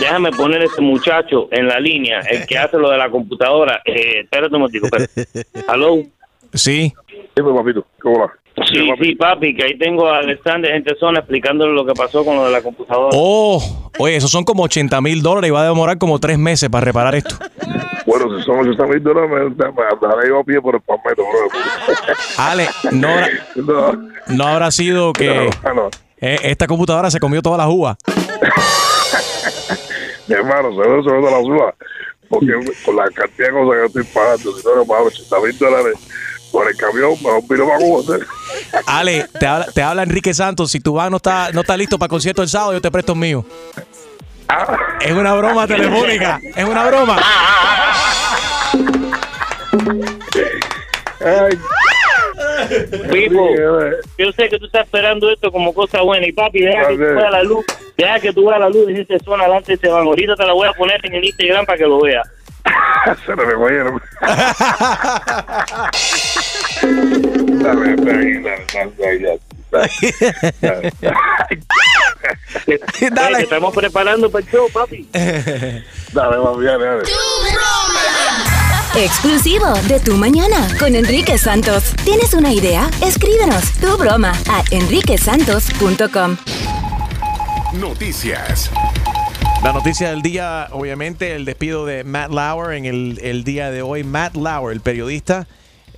[0.01, 3.83] Déjame poner a este muchacho en la línea, el que hace lo de la computadora.
[3.85, 5.49] Eh, espérate un momentico, espérate.
[5.69, 5.97] ¿Aló?
[6.55, 6.93] Sí.
[7.35, 8.33] Dime, papito, ¿cómo va?
[8.67, 12.37] Sí, sí, papi, que ahí tengo a Alexander Gente Zona explicándole lo que pasó con
[12.37, 13.11] lo de la computadora.
[13.13, 16.69] Oh, oye, esos son como 80 mil dólares y va a demorar como tres meses
[16.69, 17.35] para reparar esto.
[18.07, 21.23] Bueno, si son 80 mil dólares, me, me andaré yo a pie por el palmetto,
[21.25, 21.61] bro.
[22.39, 23.29] Ale, no habrá,
[24.29, 25.51] no habrá sido que
[26.19, 27.99] eh, esta computadora se comió toda la uva.
[30.27, 31.75] Mi hermano, seguro se mete la suba.
[32.31, 32.53] Porque
[32.85, 35.95] con la cantidad de cosas que estoy pagando, si no, no pago 80 mil dólares
[36.51, 38.18] por el camión, mejor vino para Cuba.
[38.18, 38.24] ¿sí?
[38.86, 40.70] Ale, te habla, te habla Enrique Santos.
[40.70, 42.90] Si tu van no está, no está listo para el concierto el sábado, yo te
[42.90, 43.44] presto el mío.
[45.01, 46.40] Es una broma telefónica.
[46.57, 47.20] Es una broma.
[53.11, 53.49] Pipo,
[54.18, 57.01] yo sé que tú estás esperando esto como cosa buena y papi, deja que tú
[57.01, 57.64] veas la luz,
[57.96, 60.07] deja que tú veas la luz de ese zona delante de ese van.
[60.07, 62.28] Ahorita te la voy a poner en el Instagram para que lo veas.
[63.25, 63.45] Se me
[73.11, 73.37] Dale.
[73.37, 75.09] que estamos preparando para el show, papi.
[75.12, 77.03] Dale, papi, dale, dale.
[78.97, 81.95] Exclusivo de Tu Mañana con Enrique Santos.
[82.05, 82.91] ¿Tienes una idea?
[83.03, 86.37] Escríbenos tu broma a enriquesantos.com.
[87.75, 88.71] Noticias.
[89.62, 94.05] La noticia del día, obviamente, el despido de Matt Lauer en el, día de hoy.
[94.05, 95.47] Matt Lauer, el periodista,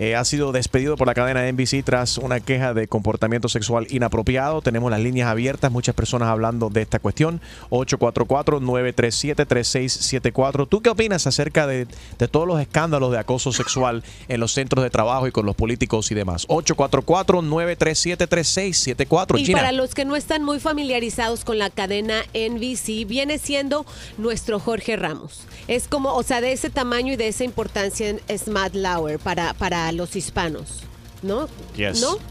[0.01, 4.62] eh, ha sido despedido por la cadena NBC tras una queja de comportamiento sexual inapropiado.
[4.62, 7.42] Tenemos las líneas abiertas, muchas personas hablando de esta cuestión.
[7.68, 10.66] 844-937-3674.
[10.70, 11.86] ¿Tú qué opinas acerca de,
[12.18, 15.55] de todos los escándalos de acoso sexual en los centros de trabajo y con los
[15.55, 16.48] políticos y demás?
[16.48, 19.38] 844-937-3674.
[19.38, 23.84] Y para los que no están muy familiarizados con la cadena NBC, viene siendo
[24.16, 25.46] nuestro Jorge Ramos.
[25.68, 29.53] Es como, o sea, de ese tamaño y de esa importancia es Matt Lauer para,
[29.53, 30.80] para los hispanos,
[31.22, 31.49] ¿no?
[31.76, 32.01] Yes.
[32.01, 32.16] ¿No?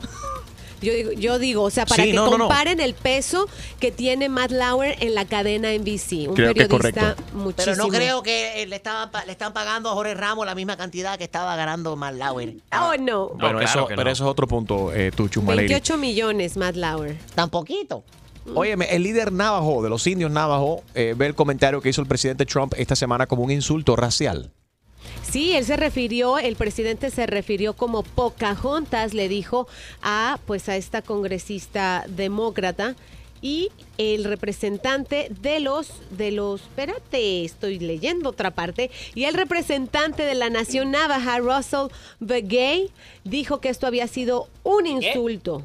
[0.81, 2.47] Yo digo, yo digo, o sea, para Sí, que no, no, no.
[2.47, 3.49] comparen el peso
[3.81, 6.29] que tiene Matt Lauer en la cadena NBC.
[6.29, 7.23] Un Creo que es periodista correcto.
[7.33, 7.53] muchísimo.
[7.57, 10.55] Pero no creo que eh, le, estaban pa- le están pagando a Jorge Ramos la
[10.55, 12.53] misma cantidad que estaba ganando Matt Lauer.
[12.71, 13.27] Oh, no.
[13.31, 15.67] Bueno, eso, pero eso es otro punto, eh, tu Chumalady.
[15.67, 17.17] 28 millones, Matt Lauer.
[17.35, 18.05] Tan poquito.
[18.55, 22.07] Óyeme, el líder navajo de los indios navajo eh, ve el comentario que hizo el
[22.07, 24.49] presidente Trump esta semana como un insulto racial.
[25.31, 29.67] Sí, él se refirió, el presidente se refirió como Pocahontas, le dijo
[30.01, 32.95] a pues a esta congresista demócrata
[33.39, 33.69] y
[33.99, 40.33] el representante de los de los espérate, estoy leyendo otra parte y el representante de
[40.33, 42.89] la nación navaja Russell Begay
[43.23, 45.63] dijo que esto había sido un insulto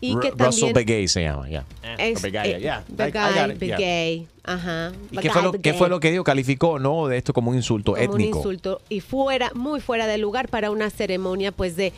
[0.00, 1.64] y que Ru- Russell también Begay se llama, ya.
[1.98, 2.84] es, Begay, eh, ya.
[2.88, 3.46] I- I Begay, yeah.
[3.76, 4.92] Begay, ajá.
[5.10, 6.24] ¿Y qué fue, lo, qué fue lo que dijo?
[6.24, 7.06] Calificó, ¿no?
[7.08, 8.38] De esto como un insulto como étnico.
[8.38, 11.92] un insulto y fuera, muy fuera de lugar para una ceremonia pues de,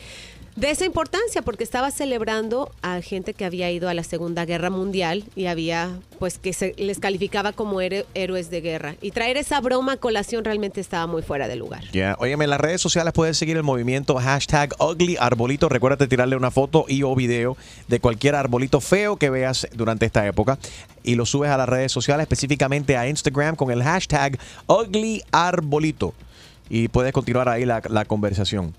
[0.55, 4.69] de esa importancia, porque estaba celebrando a gente que había ido a la Segunda Guerra
[4.69, 5.89] Mundial y había
[6.19, 8.95] pues que se les calificaba como héroe- héroes de guerra.
[9.01, 11.83] Y traer esa broma a colación realmente estaba muy fuera de lugar.
[11.91, 15.69] Ya, Óyeme, en las redes sociales puedes seguir el movimiento hashtag ugly arbolito.
[15.69, 20.25] Recuérdate tirarle una foto y o video de cualquier arbolito feo que veas durante esta
[20.27, 20.59] época
[21.01, 24.37] y lo subes a las redes sociales, específicamente a Instagram con el hashtag
[24.67, 26.13] ugly arbolito.
[26.69, 28.73] Y puedes continuar ahí la conversación.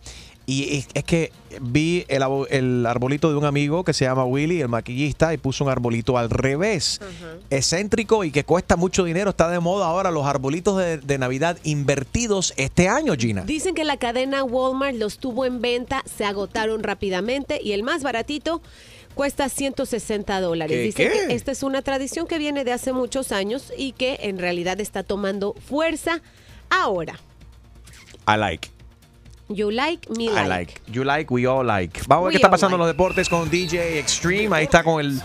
[0.46, 5.32] Y es, que vi el, arbolito de un amigo que se llama Willy, el maquillista,
[5.32, 7.00] y puso un arbolito al revés.
[7.48, 9.30] Excéntrico y que cuesta mucho dinero.
[9.30, 13.42] Está de moda ahora los arbolitos de, de Navidad invertidos este año, Gina.
[13.42, 18.02] Dicen que la cadena Walmart los tuvo en venta, se agotaron rápidamente y el más
[18.02, 18.60] baratito
[19.14, 20.76] cuesta 160 dólares.
[20.76, 21.26] ¿Qué, Dicen qué?
[21.28, 24.80] que esta es una tradición que viene de hace muchos años y que en realidad
[24.80, 26.20] está tomando fuerza
[26.68, 27.18] ahora.
[28.26, 28.73] I like.
[29.48, 30.48] You like, me I like.
[30.48, 30.80] like.
[30.90, 32.00] You like, we all like.
[32.06, 34.56] Vamos a ver qué está pasando en los deportes con DJ Extreme.
[34.56, 35.20] Ahí está con el,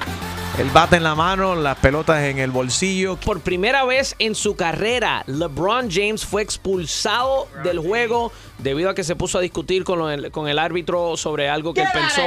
[0.57, 3.15] el bate en la mano, las pelotas en el bolsillo.
[3.15, 9.05] Por primera vez en su carrera, LeBron James fue expulsado del juego debido a que
[9.05, 12.21] se puso a discutir con, lo- el, con el árbitro sobre algo que él pensó.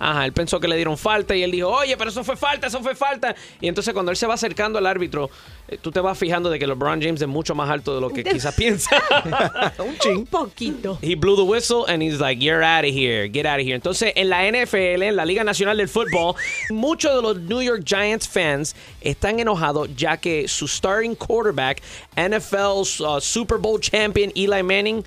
[0.00, 2.68] Ajá, él pensó que le dieron falta y él dijo, oye, pero eso fue falta,
[2.68, 3.36] eso fue falta.
[3.60, 5.28] Y entonces cuando él se va acercando al árbitro,
[5.68, 8.08] eh, tú te vas fijando de que LeBron James es mucho más alto de lo
[8.08, 8.90] que quizás piensa.
[10.10, 10.98] Un poquito.
[11.02, 13.74] He blew the whistle and he's like, you're out of here, get out of here.
[13.74, 16.34] Entonces, en la NFL, en la Liga Nacional del Fútbol,
[16.70, 21.82] muchos de los New York Giants fans están enojados ya que su starting quarterback,
[22.16, 25.04] NFL's uh, Super Bowl champion Eli Manning,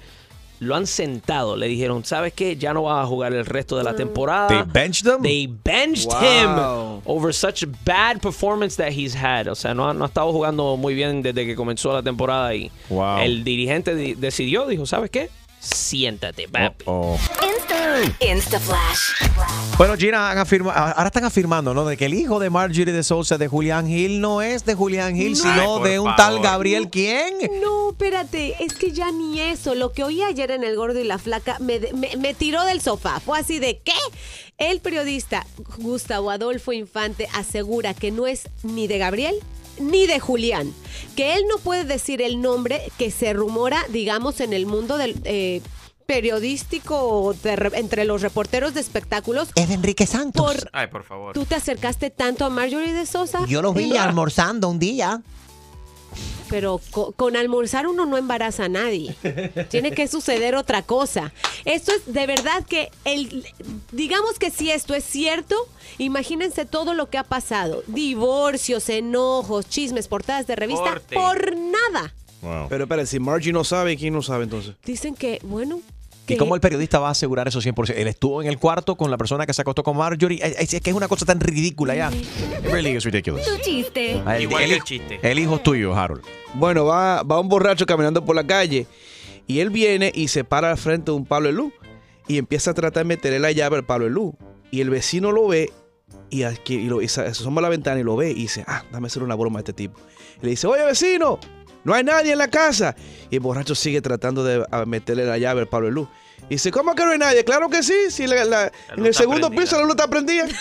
[0.63, 1.55] lo han sentado.
[1.55, 2.55] Le dijeron, ¿sabes qué?
[2.57, 4.47] Ya no vas a jugar el resto de la temporada.
[4.47, 5.21] They benched him?
[5.21, 6.21] They benched Wow.
[6.21, 9.47] him over such bad performance that he's had.
[9.47, 12.53] O sea, no, ha- no ha estado jugando muy bien desde que comenzó la temporada
[12.55, 13.19] y Wow.
[13.19, 15.29] el dirigente di- decidió, dijo, ¿sabes qué?
[15.63, 16.83] Siéntate, papi.
[16.87, 17.17] Oh.
[18.19, 19.29] Insta Flash.
[19.77, 21.85] Bueno, Gina, han afirma- ahora están afirmando, ¿no?
[21.85, 25.15] De que el hijo de Marjorie de Sousa, de Julián Gil, no es de Julián
[25.15, 25.35] Gil, No.
[25.37, 26.39] sino Ay, de un tal.
[26.41, 26.89] Gabriel.
[26.89, 27.33] ¿Quién?
[27.61, 29.75] No, espérate, es que ya ni eso.
[29.75, 32.81] Lo que oí ayer en El Gordo y la Flaca me, me- me tiró del
[32.81, 33.19] sofá.
[33.19, 33.93] Fue así de ¿qué?
[34.57, 35.45] El periodista
[35.77, 39.35] Gustavo Adolfo Infante asegura que no es ni de Gabriel
[39.79, 40.73] ni de Julián.
[41.15, 45.15] Que él no puede decir el nombre que se rumora, digamos, en el mundo del...
[45.25, 45.61] eh,
[46.05, 49.49] periodístico o de re- entre los reporteros de espectáculos.
[49.55, 50.45] Es de Enrique Santos.
[50.45, 51.33] Por, Ay, por favor.
[51.33, 53.45] ¿Tú te acercaste tanto a Marjorie de Sosa?
[53.47, 55.21] Yo lo vi almorzando un día.
[56.49, 59.15] Pero co- con almorzar uno no embaraza a nadie.
[59.69, 61.31] Tiene que suceder otra cosa.
[61.65, 63.45] Esto es de verdad que el
[63.91, 65.55] digamos que si esto es cierto,
[65.97, 67.83] imagínense todo lo que ha pasado.
[67.87, 71.15] Divorcios, enojos, chismes, portadas de revista Corte.
[71.15, 72.13] por nada.
[72.67, 74.75] Pero espera, si Margie no sabe, ¿quién no sabe entonces?
[74.83, 75.79] Dicen que, bueno,
[76.27, 77.93] ¿Y cómo el periodista va a asegurar eso 100%?
[77.97, 80.39] Él estuvo en el cuarto con la persona que se acostó con Marjorie.
[80.41, 82.11] Es, es que es una cosa tan ridícula ya.
[82.11, 83.43] It really is ridiculous.
[83.45, 84.21] Tu chiste.
[84.25, 85.19] Ah, el- Igual el, que el hijo- chiste.
[85.21, 86.23] El hijo es tuyo, Harold.
[86.53, 88.87] Bueno, va, va un borracho caminando por la calle
[89.47, 91.73] y él viene y se para al frente de un palo de luz
[92.27, 94.33] y empieza a tratar de meterle la llave al palo de luz.
[94.71, 95.71] Y el vecino lo ve
[96.29, 98.63] Y, aquí, y, lo, y se asoma a la ventana y lo ve y dice,
[98.65, 99.99] ah, dame hacer una broma a este tipo.
[100.41, 101.37] Y le dice, oye vecino,
[101.83, 102.95] no hay nadie en la casa.
[103.29, 106.07] Y el borracho sigue tratando de meterle la llave al palo de luz.
[106.49, 107.43] Y dice, ¿cómo que no hay nadie?
[107.45, 109.61] Claro que sí, si la- la- en el segundo prendida.
[109.63, 110.45] piso la luz está prendida.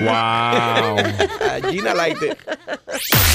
[0.00, 0.96] Wow.
[1.70, 2.36] Gina Laite.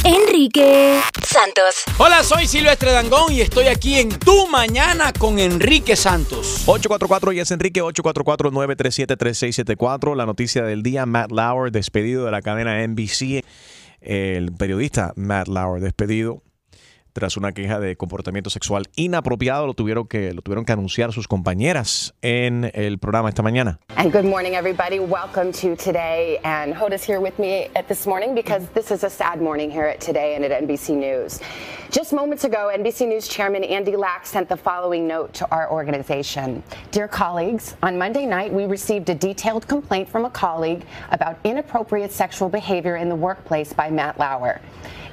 [0.03, 1.83] Enrique Santos.
[1.97, 6.63] Hola, soy Silvestre Dangón y estoy aquí en Tu Mañana con Enrique Santos.
[6.65, 10.15] 844 y es Enrique 844-937-3674.
[10.15, 13.43] La noticia del día, Matt Lauer despedido de la cadena NBC.
[14.01, 16.43] El periodista Matt Lauer despedido
[17.17, 19.65] tras una queja de comportamiento sexual inapropiado.
[19.65, 23.79] Lo tuvieron que, lo tuvieron que anunciar sus compañeras en el programa esta mañana.
[23.95, 24.99] And good morning, everybody.
[24.99, 26.39] Welcome to today.
[26.43, 29.87] And Hoda's here with me at this morning because this is a sad morning here
[29.87, 31.39] at today and at NBC News.
[31.89, 36.61] Just moments ago, NBC News Chairman Andy Lack sent the following note to our organization.
[36.91, 42.11] Dear colleagues, on Monday night, we received a detailed complaint from a colleague about inappropriate
[42.11, 44.61] sexual behavior in the workplace by Matt Lauer.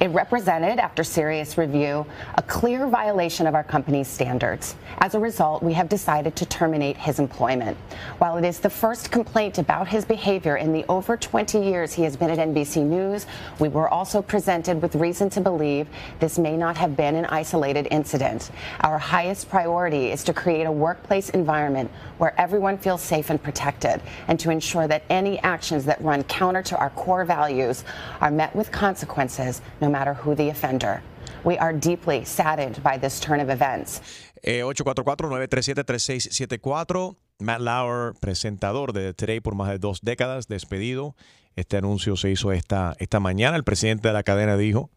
[0.01, 4.76] It represented, after serious review, a clear violation of our company's standards.
[4.99, 7.76] As a result, we have decided to terminate his employment.
[8.18, 12.03] While it is the first complaint about his behavior in the over 20 years he
[12.03, 13.26] has been at NBC News,
[13.59, 15.88] we were also presented with reason to believe
[16.18, 18.51] this may not have been an isolated incident.
[18.80, 24.01] Our highest priority is to create a workplace environment where everyone feels safe and protected,
[24.28, 27.84] and to ensure that any actions that run counter to our core values
[28.20, 31.01] are met with consequences, no matter who the offender.
[31.45, 34.01] We are deeply saddened by this turn of events.
[34.42, 37.16] Eh, 844-937-3674.
[37.38, 41.14] Matt Lauer, presentador de Today por más de dos décadas, despedido.
[41.57, 43.57] Este anuncio se hizo esta, esta mañana.
[43.57, 44.90] El presidente de la cadena dijo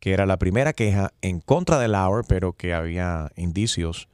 [0.00, 4.08] que era la primera queja en contra de Lauer, pero que había indicios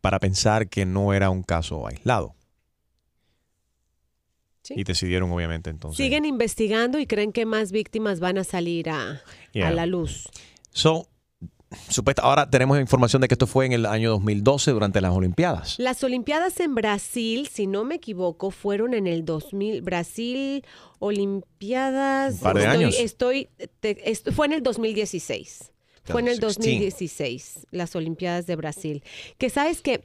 [0.00, 2.34] para pensar que no era un caso aislado.
[4.62, 4.74] Sí.
[4.76, 5.96] Y decidieron, obviamente, entonces.
[5.96, 9.20] Siguen investigando y creen que más víctimas van a salir a,
[9.52, 9.68] Yeah.
[9.68, 10.28] a la luz.
[10.70, 11.08] So,
[11.88, 15.78] supuesta, ahora tenemos información de que esto fue en el año 2012 durante las Olimpiadas.
[15.78, 19.82] Las Olimpiadas en Brasil, si no me equivoco, fueron en el 2000.
[19.82, 20.64] Brasil,
[21.00, 22.34] Olimpiadas.
[22.34, 22.94] Un par de estoy, años.
[22.98, 23.48] estoy-
[23.80, 25.72] te- est- fue en el 2016.
[26.04, 26.80] Fue en el 2016.
[27.60, 29.04] 2016, las Olimpiadas de Brasil.
[29.38, 30.04] Que sabes que,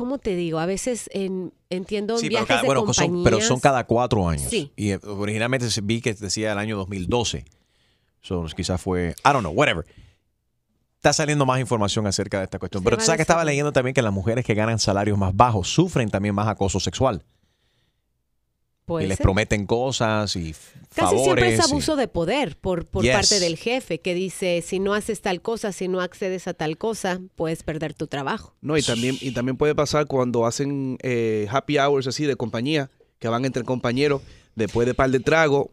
[0.00, 0.58] ¿cómo te digo?
[0.58, 3.14] A veces en, entiendo en Sí, pero, viajes cada- de bueno, compañías.
[3.14, 4.48] son, pero son cada cuatro años.
[4.50, 4.72] Sí.
[4.76, 7.44] Y eh, originalmente vi que decía el año 2012.
[8.22, 9.84] So, quizás fue, I don't know, whatever.
[10.96, 12.82] Está saliendo más información acerca de esta cuestión.
[12.82, 15.34] Se pero tú sabes que estaba leyendo también que las mujeres que ganan salarios más
[15.36, 17.22] bajos sufren también más acoso sexual.
[18.90, 19.24] Puede y les ser.
[19.24, 21.22] prometen cosas y Casi favores.
[21.24, 23.12] siempre es y- abuso de poder por, por Yes.
[23.14, 26.76] parte del jefe que dice, si no haces tal cosa, si no accedes a tal
[26.76, 28.54] cosa, puedes perder tu trabajo.
[28.60, 32.90] No, y también, y también puede pasar cuando hacen eh, happy hours así de compañía,
[33.18, 34.22] que van entre compañeros,
[34.56, 35.70] después de par de trago.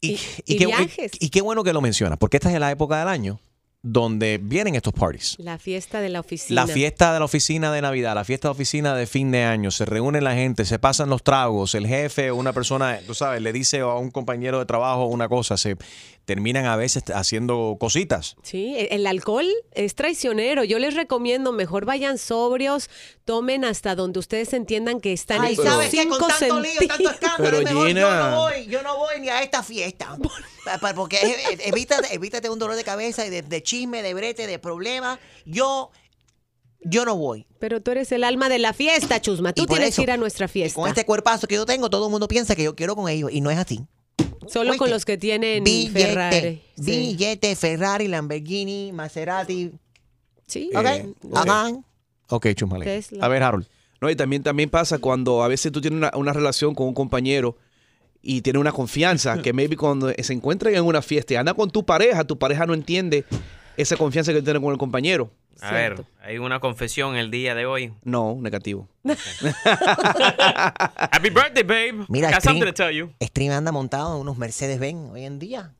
[0.00, 1.12] Y, y qué, viajes.
[1.20, 3.40] y qué bueno que lo mencionas, porque esta es la época del año
[3.82, 5.36] donde vienen estos parties.
[5.38, 6.64] La fiesta de la oficina.
[6.64, 9.72] La fiesta de la oficina de Navidad, la fiesta de oficina de fin de año,
[9.72, 13.42] se reúne la gente, se pasan los tragos, el jefe o una persona, tú sabes,
[13.42, 15.76] le dice a un compañero de trabajo una cosa, se
[16.24, 18.36] terminan a veces haciendo cositas.
[18.42, 20.64] Sí, e- el alcohol es traicionero.
[20.64, 22.90] Yo les recomiendo, mejor vayan sobrios,
[23.24, 26.08] tomen hasta donde ustedes entiendan que están Ay, en ¿sabes qué?
[26.08, 28.30] Con tanto lío, tanto escándalo, Pero, mejor yo Gina.
[28.30, 30.16] no voy, yo no voy ni a esta fiesta.
[30.94, 31.18] Porque
[31.64, 35.18] evítate, evítate un dolor de cabeza y de, de chisme, de brete, de problemas.
[35.44, 35.90] Yo,
[36.80, 37.46] yo no voy.
[37.58, 39.52] Pero tú eres el alma de la fiesta, Chusma.
[39.52, 40.80] Tú tienes eso, que ir a nuestra fiesta.
[40.80, 43.30] Con este cuerpazo que yo tengo, todo el mundo piensa que yo quiero con ellos
[43.32, 43.84] y no es así.
[44.48, 46.62] Solo con los que tienen Billete, Ferrari.
[46.76, 46.82] Sí.
[46.90, 49.72] billete, Ferrari, Lamborghini, Maserati.
[50.46, 50.70] Sí.
[50.74, 51.72] Ok, Eh, ajá.
[52.28, 52.84] Ok, chumale.
[52.84, 53.24] Tesla.
[53.24, 53.66] A ver, Harold.
[54.00, 56.94] No, y también, también pasa cuando a veces tú tienes una, una relación con un
[56.94, 57.56] compañero
[58.20, 61.70] y tienes una confianza que maybe cuando se encuentran en una fiesta y anda con
[61.70, 63.24] tu pareja, tu pareja no entiende
[63.76, 65.30] esa confianza que tiene con el compañero.
[65.60, 67.92] A ver, hay una confesión el día de hoy.
[68.02, 68.88] No, negativo.
[71.10, 72.04] Happy birthday, babe.
[72.08, 73.12] Mira, got something Stream, to tell you.
[73.22, 75.74] Stream anda montado en unos Mercedes-Benz hoy en día.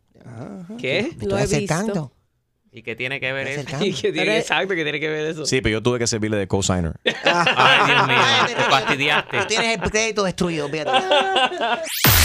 [0.78, 1.14] ¿Qué?
[1.16, 2.12] Me estoy acercando.
[2.74, 3.68] ¿Y qué tiene que ver eso?
[3.84, 5.44] ¿Y qué tiene, exacto, ¿qué tiene que ver eso?
[5.44, 6.94] Sí, pero yo tuve que servirle de cosigner.
[7.04, 8.16] Ay, Dios mío,
[8.46, 9.38] te fastidiaste.
[9.40, 10.90] Tú tienes el crédito destruido, fíjate.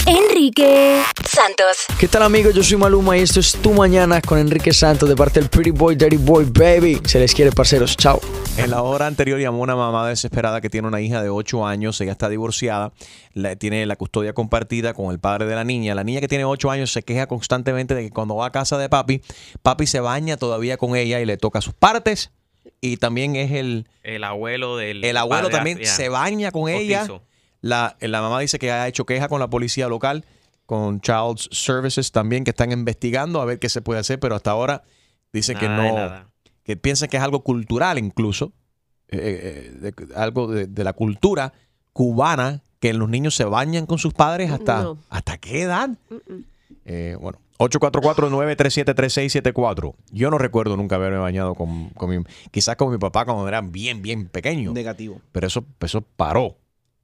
[0.06, 1.86] Enrique Santos.
[2.00, 2.54] ¿Qué tal amigos?
[2.54, 5.72] Yo soy Maluma y esto es Tu Mañana con Enrique Santos de parte del Pretty
[5.72, 7.02] Boy, Dirty Boy, Baby.
[7.04, 7.98] Se les quiere, parceros.
[7.98, 8.22] Chao.
[8.58, 12.00] En la hora anterior llamó una mamá desesperada que tiene una hija de 8 años,
[12.02, 12.92] ella está divorciada,
[13.36, 15.94] la- tiene la custodia compartida con el padre de la niña.
[15.94, 18.78] La niña que tiene 8 años se queja constantemente de que cuando va a casa
[18.80, 19.22] de papi,
[19.62, 22.32] papi se baña todavía con ella y le toca sus partes
[22.82, 25.04] y también es el, El abuelo del.
[25.04, 27.08] el abuelo padre, también ya, se baña con ella.
[27.62, 30.26] La, la mamá dice que ha hecho queja con la policía local,
[30.66, 34.52] con Child Services también, que están investigando a ver qué se puede hacer, pero hasta
[34.52, 34.84] ahora
[35.34, 36.30] dice que Nada no, nada.
[36.64, 38.54] que piensa que es algo cultural incluso,
[39.10, 41.54] eh, eh, de- algo de, de la cultura
[41.94, 44.98] cubana, que los niños se bañan con sus padres hasta, No.
[45.10, 45.90] ¿hasta qué edad?
[46.86, 49.96] Eh, bueno, 844-937-3674.
[50.12, 52.24] Yo no recuerdo nunca haberme bañado con, con mi...
[52.52, 54.74] Quizás con mi papá cuando era bien, bien pequeño.
[54.74, 55.22] Negativo.
[55.32, 56.58] Pero eso, eso paró.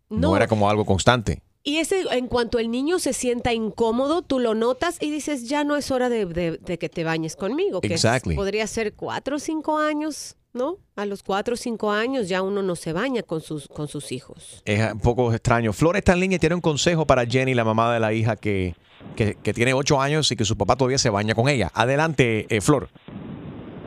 [0.09, 0.29] No.
[0.29, 0.35] No.
[0.37, 1.41] era como algo constante.
[1.63, 5.63] Y ese, en cuanto el niño se sienta incómodo, tú lo notas y dices, ya
[5.63, 7.79] no es hora de, de- de que te bañes conmigo.
[7.81, 8.35] Que Exactly.
[8.35, 10.77] podría ser cuatro o cinco años, ¿no?
[10.95, 14.11] A los cuatro o cinco años ya uno no se baña con sus, con sus
[14.11, 14.61] hijos.
[14.65, 15.73] Es un poco extraño.
[15.73, 18.35] Flor está en línea y tiene un consejo para Jenny, la mamá de la hija
[18.35, 18.75] que,
[19.15, 21.71] que, que tiene ocho años y que su papá todavía se baña con ella.
[21.73, 22.89] Adelante, eh, Flor.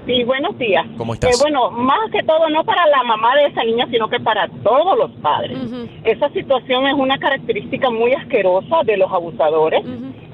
[0.06, 0.86] Sí, buenos días.
[0.96, 1.34] ¿Cómo estás?
[1.34, 4.48] Eh, bueno, más que todo, no para la mamá de esa niña, sino que para
[4.62, 5.58] todos los padres.
[6.04, 9.84] Esa situación es una característica muy asquerosa de los abusadores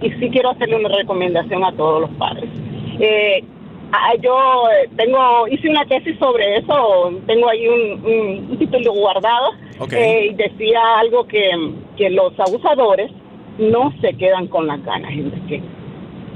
[0.03, 2.51] y sí quiero hacerle una recomendación a todos los padres.
[3.01, 3.43] Eh,
[3.93, 4.35] ah, yo
[4.71, 9.53] eh, tengo hice una tesis sobre eso, tengo ahí un, un- un título guardado
[9.99, 11.51] eh, y decía algo que,
[11.97, 13.11] que los abusadores
[13.59, 15.63] no se quedan con las ganas, Enrique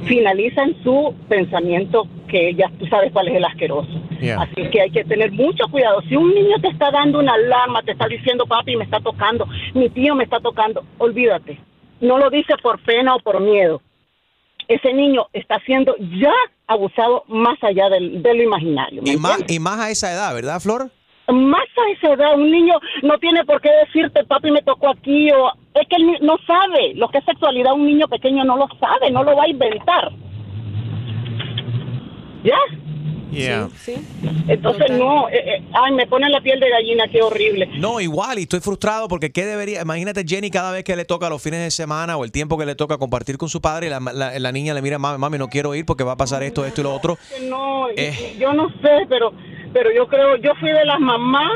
[0.05, 3.89] finalizan su pensamiento que ya tú sabes cuál es el asqueroso.
[4.21, 4.43] Yeah.
[4.43, 6.01] Así que hay que tener mucho cuidado.
[6.03, 9.47] Si un niño te está dando una alarma, te está diciendo, papi, me está tocando,
[9.75, 11.59] mi tío me está tocando, olvídate.
[12.01, 13.81] No lo dice por pena o por miedo.
[14.69, 16.33] Ese niño está siendo ya
[16.67, 19.03] abusado más allá del, de lo imaginario.
[19.03, 20.91] ¿me Y más, y más a esa edad, ¿verdad, Flor?
[21.33, 25.29] más a esa edad, un niño no tiene por qué decirte, papi, me tocó aquí,
[25.33, 28.69] o es que él no sabe lo que es sexualidad, un niño pequeño no lo
[28.79, 30.13] sabe, no lo va a inventar.
[32.45, 32.59] ¿Ya?
[33.33, 33.69] Yeah.
[34.49, 37.69] Entonces, no, eh, eh, ay, me pone la piel de gallina, qué horrible.
[37.79, 39.83] No, igual, y estoy frustrado porque ¿qué debería?
[39.83, 42.67] Imagínate Jenny cada vez que le toca los fines de semana o el tiempo que
[42.67, 45.39] le toca compartir con su padre y la, la- la niña le mira, mami, mami,
[45.39, 47.19] no quiero ir porque va a pasar esto, esto y lo otro.
[47.49, 48.37] No, Eh.
[48.39, 49.33] yo no sé, pero
[49.77, 51.53] pero yo creo, yo fui de las mamás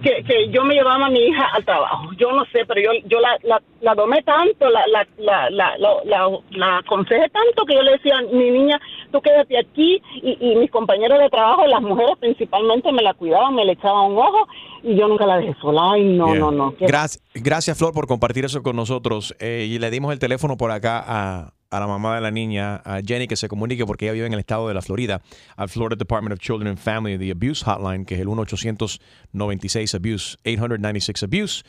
[0.00, 2.10] que, que yo me llevaba a mi hija al trabajo.
[2.16, 5.76] Yo no sé, pero yo yo la, la, la domé tanto, la la, la, la,
[6.04, 10.00] la, la- aconsejé tanto que yo le decía, mi niña, tú quédate aquí.
[10.22, 14.12] Y, y mis compañeros de trabajo, las mujeres principalmente, me la cuidaban, me le echaban
[14.12, 14.46] un ojo
[14.84, 15.94] y yo nunca la dejé sola.
[15.94, 16.74] Ay, no, no, no.
[16.78, 19.34] Gracias, gracias, Flor, por compartir eso con nosotros.
[19.40, 22.76] Eh, y le dimos el teléfono por acá a, a la mamá de la niña,
[22.84, 25.20] a Jenny, que se comunique porque ella vive en el estado de la Florida,
[25.56, 31.64] al Florida Department of Children and Family, the Abuse Hotline, que es el 1-896-ABUSE, 896-ABUSE,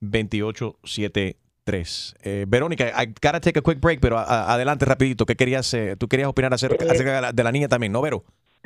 [0.00, 2.14] 800-962-2873.
[2.22, 5.26] Eh, Verónica, I gotta take a quick break, pero a- a- adelante rapidito.
[5.26, 8.00] ¿Qué querías, eh, tú querías opinar acerca, acerca de, la, de la niña también, ¿no,
[8.00, 8.24] Vero?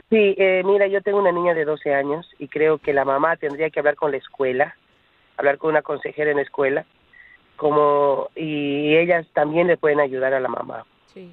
[0.09, 3.37] Sí, eh, mira, yo tengo una niña de 12 años y creo que la mamá
[3.37, 4.77] tendría que hablar con la escuela,
[5.37, 6.87] hablar con una consejera en la escuela,
[7.63, 10.85] como y ellas también le pueden ayudar a la mamá,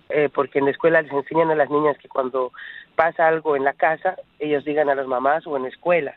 [0.10, 2.52] Eh, porque en la escuela les enseñan a las niñas que cuando
[2.96, 6.16] pasa algo en la casa, ellos digan a las mamás o en la escuela.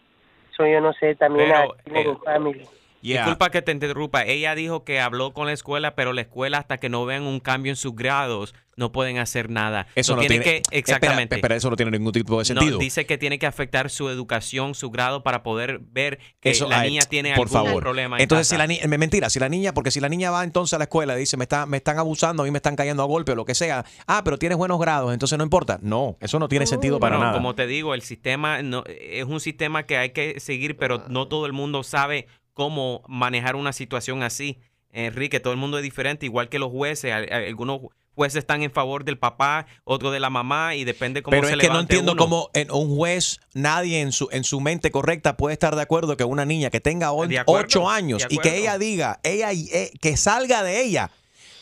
[0.55, 2.69] So, yo no sé, también Pero, a Children and
[3.03, 3.19] Family.
[3.19, 4.23] Disculpa que te interrumpa.
[4.25, 7.41] Ella dijo que habló con la escuela, pero la escuela hasta que no vean un
[7.41, 9.87] cambio en sus grados no pueden hacer nada.
[9.95, 11.39] Eso So, no tiene tiene, que exactamente.
[11.39, 12.79] Pero eso no tiene ningún tipo de No, sentido.
[12.79, 16.83] dice que tiene que afectar su educación, su grado para poder ver que Eso, la
[16.83, 17.83] niña tiene por algún favor.
[17.83, 18.17] problema.
[18.17, 20.73] en Entonces, si la niña, mentira, si la niña, porque si la niña va entonces
[20.75, 23.03] a la escuela y dice, me, está, me están abusando, a mí me están cayendo
[23.03, 25.79] a golpe o lo que sea, ah, pero tienes buenos grados, entonces no importa.
[25.83, 27.37] No, eso no tiene sentido para Bueno, nada.
[27.39, 31.29] Como te digo, el sistema no, es un sistema que hay que seguir, pero no
[31.29, 34.59] todo el mundo sabe cómo manejar una situación así.
[34.91, 37.13] Enrique, todo el mundo es diferente, igual que los jueces.
[37.13, 37.81] Al- al- Algunos
[38.15, 41.55] jueces están en favor del papá, otros de la mamá, y depende cómo Pero se
[41.55, 42.23] es que no entiendo uno.
[42.23, 46.15] cómo en un juez, nadie en su, en su mente correcta puede estar de acuerdo
[46.19, 49.91] que una niña que tenga acuerdo, ocho años de y que ella diga, ella eh,
[49.99, 51.11] que salga de ella,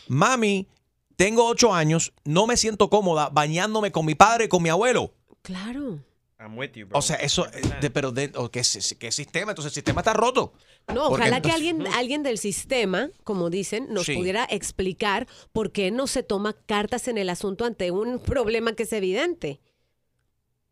[0.09, 0.67] mami,
[1.15, 5.13] tengo ocho años, no me siento cómoda bañándome con mi padre y con mi abuelo.
[5.43, 6.01] Claro.
[6.41, 6.99] I'm with you, bro.
[6.99, 7.47] O sea, eso,
[7.83, 9.53] de- pero de, o ¿qué, si- qué sistema?
[9.53, 10.53] Entonces el sistema está roto.
[10.93, 14.15] No, ojalá que alguien, alguien del sistema, como dicen, nos Sí.
[14.17, 18.85] pudiera explicar por qué no se toma cartas en el asunto ante un problema que
[18.85, 19.61] es evidente.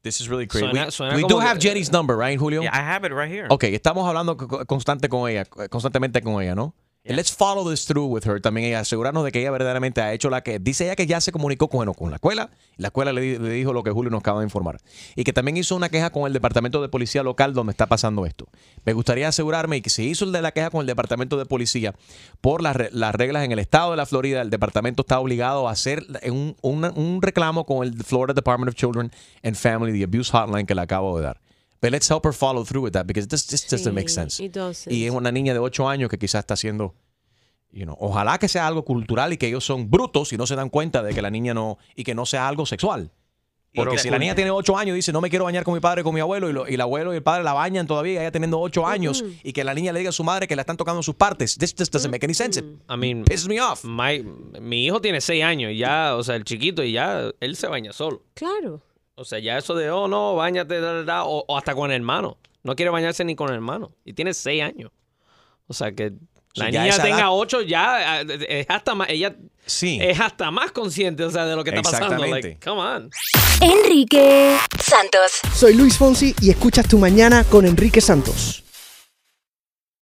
[0.02, 0.64] This is really crazy.
[0.64, 2.62] Suena- we suena we como do have Jenny's number, right, Julio?
[2.62, 3.46] Yeah, I have it right here.
[3.50, 6.74] Ok, estamos hablando co- constante con ella, constantemente con ella, ¿no?
[7.08, 8.40] Let's follow this through with her.
[8.40, 11.20] También ella, asegurarnos de que ella verdaderamente ha hecho la que dice ella que ya
[11.20, 12.50] se comunicó con, bueno, con la escuela.
[12.76, 14.78] y La escuela le, di- le dijo lo que Julio nos acaba de informar.
[15.16, 18.26] Y que también hizo una queja con el departamento de policía local donde está pasando
[18.26, 18.46] esto.
[18.84, 21.46] Me gustaría asegurarme y que si hizo el de la queja con el departamento de
[21.46, 21.94] policía
[22.40, 25.72] por las, las reglas en el estado de la Florida, el departamento está obligado a
[25.72, 29.10] hacer un, un- un reclamo con el Florida Department of Children
[29.42, 31.40] and Family, the Abuse Hotline que le acabo de dar.
[31.80, 34.42] But let's help her follow through with that because this just doesn't make sense.
[34.42, 34.92] it doesn't.
[34.92, 36.94] Y es una niña de 8 años que quizás está haciendo,
[37.70, 40.56] you know, ojalá que sea algo cultural y que ellos son brutos y no se
[40.56, 43.12] dan cuenta de que la niña no, y que no sea algo sexual.
[43.74, 45.74] Porque Pero si la niña tiene 8 años y dice, no me quiero bañar con
[45.74, 47.86] mi padre, con mi abuelo, y, lo- y el abuelo y el padre la bañan
[47.86, 50.56] todavía, ella teniendo 8 años, y que la niña le diga a su madre que
[50.56, 52.58] la están tocando sus partes, this just doesn't make any sense.
[52.60, 53.84] I mean, pisses me off.
[53.84, 54.24] My-
[54.58, 57.68] mi hijo tiene seis años y ya, o sea, el chiquito y ya él se
[57.68, 58.22] baña solo.
[58.34, 58.80] Claro.
[59.18, 61.90] O sea, ya eso de, oh, no, bañate, da, da, da, o, o hasta con
[61.90, 62.38] el hermano.
[62.62, 63.92] No quiere bañarse ni con el hermano.
[64.04, 64.90] Y tiene seis años.
[65.66, 66.12] O sea, que
[66.54, 69.98] la niña tenga edad- ocho ya es hasta más, ella Sí.
[70.00, 72.24] es hasta más consciente, o sea, de lo que está pasando.
[72.26, 73.10] Like, come on.
[73.60, 75.32] Enrique Santos.
[75.54, 78.62] Soy Luis Fonsi y escuchas Tu Mañana con Enrique Santos.